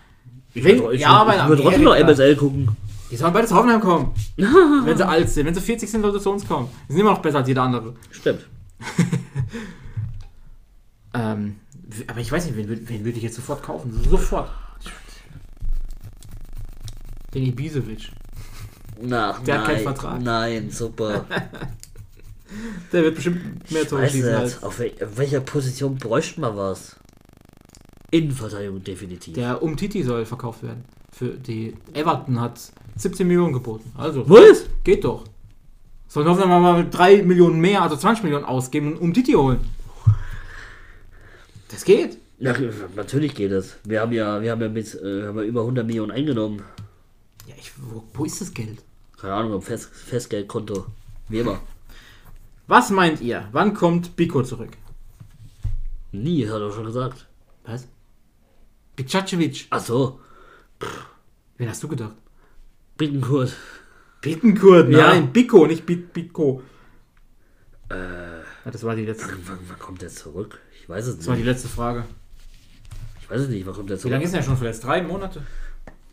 [0.55, 2.77] Ich würde ja, aber in würd trotzdem noch MSL gucken.
[3.11, 4.13] Die sollen beide zu Hoffenheim kommen.
[4.37, 5.47] wenn sie alt sind.
[5.47, 6.69] Wenn sie 40 sind, sollen sie zu uns kommen.
[6.89, 7.95] Die sind immer noch besser als jeder andere.
[8.11, 8.47] Stimmt.
[11.13, 11.57] Ähm,
[12.07, 13.93] aber ich weiß nicht, wen, wen würde ich jetzt sofort kaufen?
[14.09, 14.51] Sofort.
[17.35, 18.11] Den Ibisevic.
[19.03, 20.21] Na, Der hat nein, keinen Vertrag.
[20.23, 21.25] Nein, super.
[22.93, 26.97] Der wird bestimmt mehr Tore schießen als auf, wel auf welcher Position bräuchte man was?
[28.11, 29.35] Innenverteidigung definitiv.
[29.35, 30.85] der Umtiti soll verkauft werden.
[31.13, 32.61] Für die Everton hat
[32.97, 33.93] 17 Millionen geboten.
[33.97, 34.67] Also, Was?
[34.85, 35.25] geht doch.
[36.09, 39.61] Sollen Hoffenheim mal 3 Millionen mehr, also 20 Millionen ausgeben und Umtiti holen.
[41.69, 42.19] Das geht.
[42.39, 42.55] Ja,
[42.97, 43.77] natürlich geht es.
[43.85, 46.63] Wir haben ja, wir haben ja mit äh, haben ja über 100 Millionen eingenommen.
[47.47, 48.83] Ja, ich, wo, wo ist das Geld?
[49.21, 50.87] Keine Ahnung, am Fest, Festgeldkonto.
[51.29, 51.61] Wie immer.
[52.67, 53.49] Was meint ihr?
[53.53, 54.71] Wann kommt Biko zurück?
[56.13, 57.27] Nie, hat er schon gesagt.
[57.65, 57.87] Was?
[58.97, 59.67] Bicacevic.
[59.71, 60.21] Ach so,
[61.59, 62.15] Wen hast du gedacht?
[62.97, 63.55] Bittenkurt.
[64.21, 65.09] Bittenkurt, Ja.
[65.09, 66.63] nein, Biko, nicht Bit Biko.
[67.91, 67.95] Äh,
[68.65, 69.27] Ja, das war die letzte.
[69.47, 70.59] wann, wann kommt der zurück?
[70.81, 71.49] Ich weiß es Das war die nicht.
[71.51, 72.05] letzte Frage.
[73.23, 74.35] Ich weiß es nicht, wann kommt der Wie lange zurück?
[74.35, 74.85] ist er schon verletzt?
[74.85, 75.43] Drei Monate?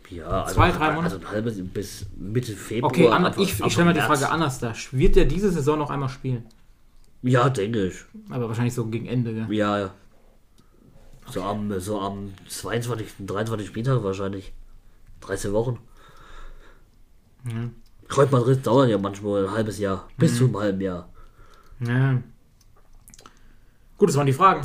[0.10, 1.16] Ja, also, Zwei, drei Monate?
[1.16, 2.90] Also ein halbes bis Mitte Februar.
[2.92, 4.00] Okay, Anna, Anfang- ich, ich stelle mal die.
[4.00, 4.74] Frage anders da.
[4.92, 6.46] Wird er diese Saison noch einmal spielen?
[7.24, 7.96] Ja, denke ich.
[8.30, 9.48] Aber wahrscheinlich so gegen Ende, gell?
[9.54, 9.94] Ja, ja.
[11.30, 13.68] So am, so am 22., 23.
[13.68, 14.54] Spieltag wahrscheinlich.
[15.22, 15.80] 13 Wochen.
[17.48, 17.70] Ja.
[18.08, 20.08] Kreuzbandriss dauert ja manchmal ein halbes Jahr.
[20.18, 20.38] Bis Mhm.
[20.38, 21.10] zu einem halben Jahr.
[21.80, 22.22] ja.
[23.98, 24.62] Gut, das waren die Fragen.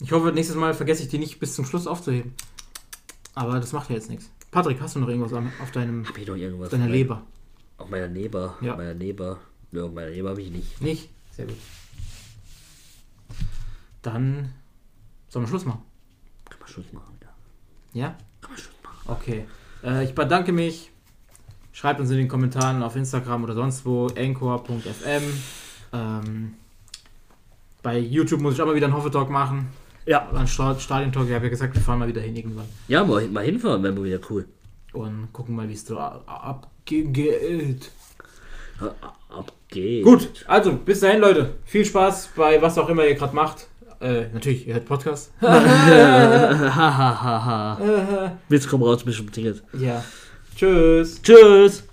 [0.00, 2.32] Ich hoffe, nächstes Mal vergesse ich die nicht bis zum Schluss aufzuheben.
[3.34, 4.30] Aber das macht ja jetzt nichts.
[4.50, 6.70] Patrick, hast du noch irgendwas am- auf, deinem, Hab ich noch irgendwas?
[6.70, 7.22] deiner mein- Leber?
[7.76, 8.56] Auf meiner Leber.
[8.62, 8.72] Ja.
[8.72, 9.40] Auf meiner Leber.
[9.72, 10.80] Nö, auf meiner Leber habe ich nicht.
[10.80, 11.10] Nicht?
[11.32, 11.56] Sehr gut.
[14.02, 14.52] Dann
[15.28, 15.82] sollen wir Schluss machen.
[16.48, 17.28] Kann man Schluss machen, ja.
[17.92, 18.18] Ja?
[18.40, 18.98] Kann man Schluss machen.
[19.06, 19.46] Okay.
[19.84, 20.90] Äh, ich bedanke mich.
[21.72, 25.22] Schreibt uns in den Kommentaren auf Instagram oder sonst wo, anchor.fm.
[25.94, 26.54] Ähm,
[27.82, 29.68] bei YouTube muss ich auch mal wieder einen Hoffe-Talk machen.
[30.04, 30.28] Ja.
[30.32, 31.28] Ein Sta- Stadion-Talk.
[31.28, 32.66] Ich habe ja gesagt, wir fahren mal wieder hin irgendwann.
[32.88, 34.46] Ja, mal, mal hinfahren, wäre mal wieder cool.
[34.92, 37.90] Und gucken mal, wie es so abgeht.
[38.80, 38.94] Ja,
[39.30, 40.04] Ab geht's.
[40.04, 41.54] Gut, also bis dahin, Leute.
[41.64, 43.68] Viel Spaß bei was auch immer ihr gerade macht.
[44.02, 45.30] Äh, natürlich, ihr hört Podcast.
[45.40, 46.68] Hahaha.
[48.48, 49.62] Witz komm raus, schon Ticket.
[49.78, 50.02] ja.
[50.56, 51.22] Tschüss.
[51.22, 51.84] Tschüss.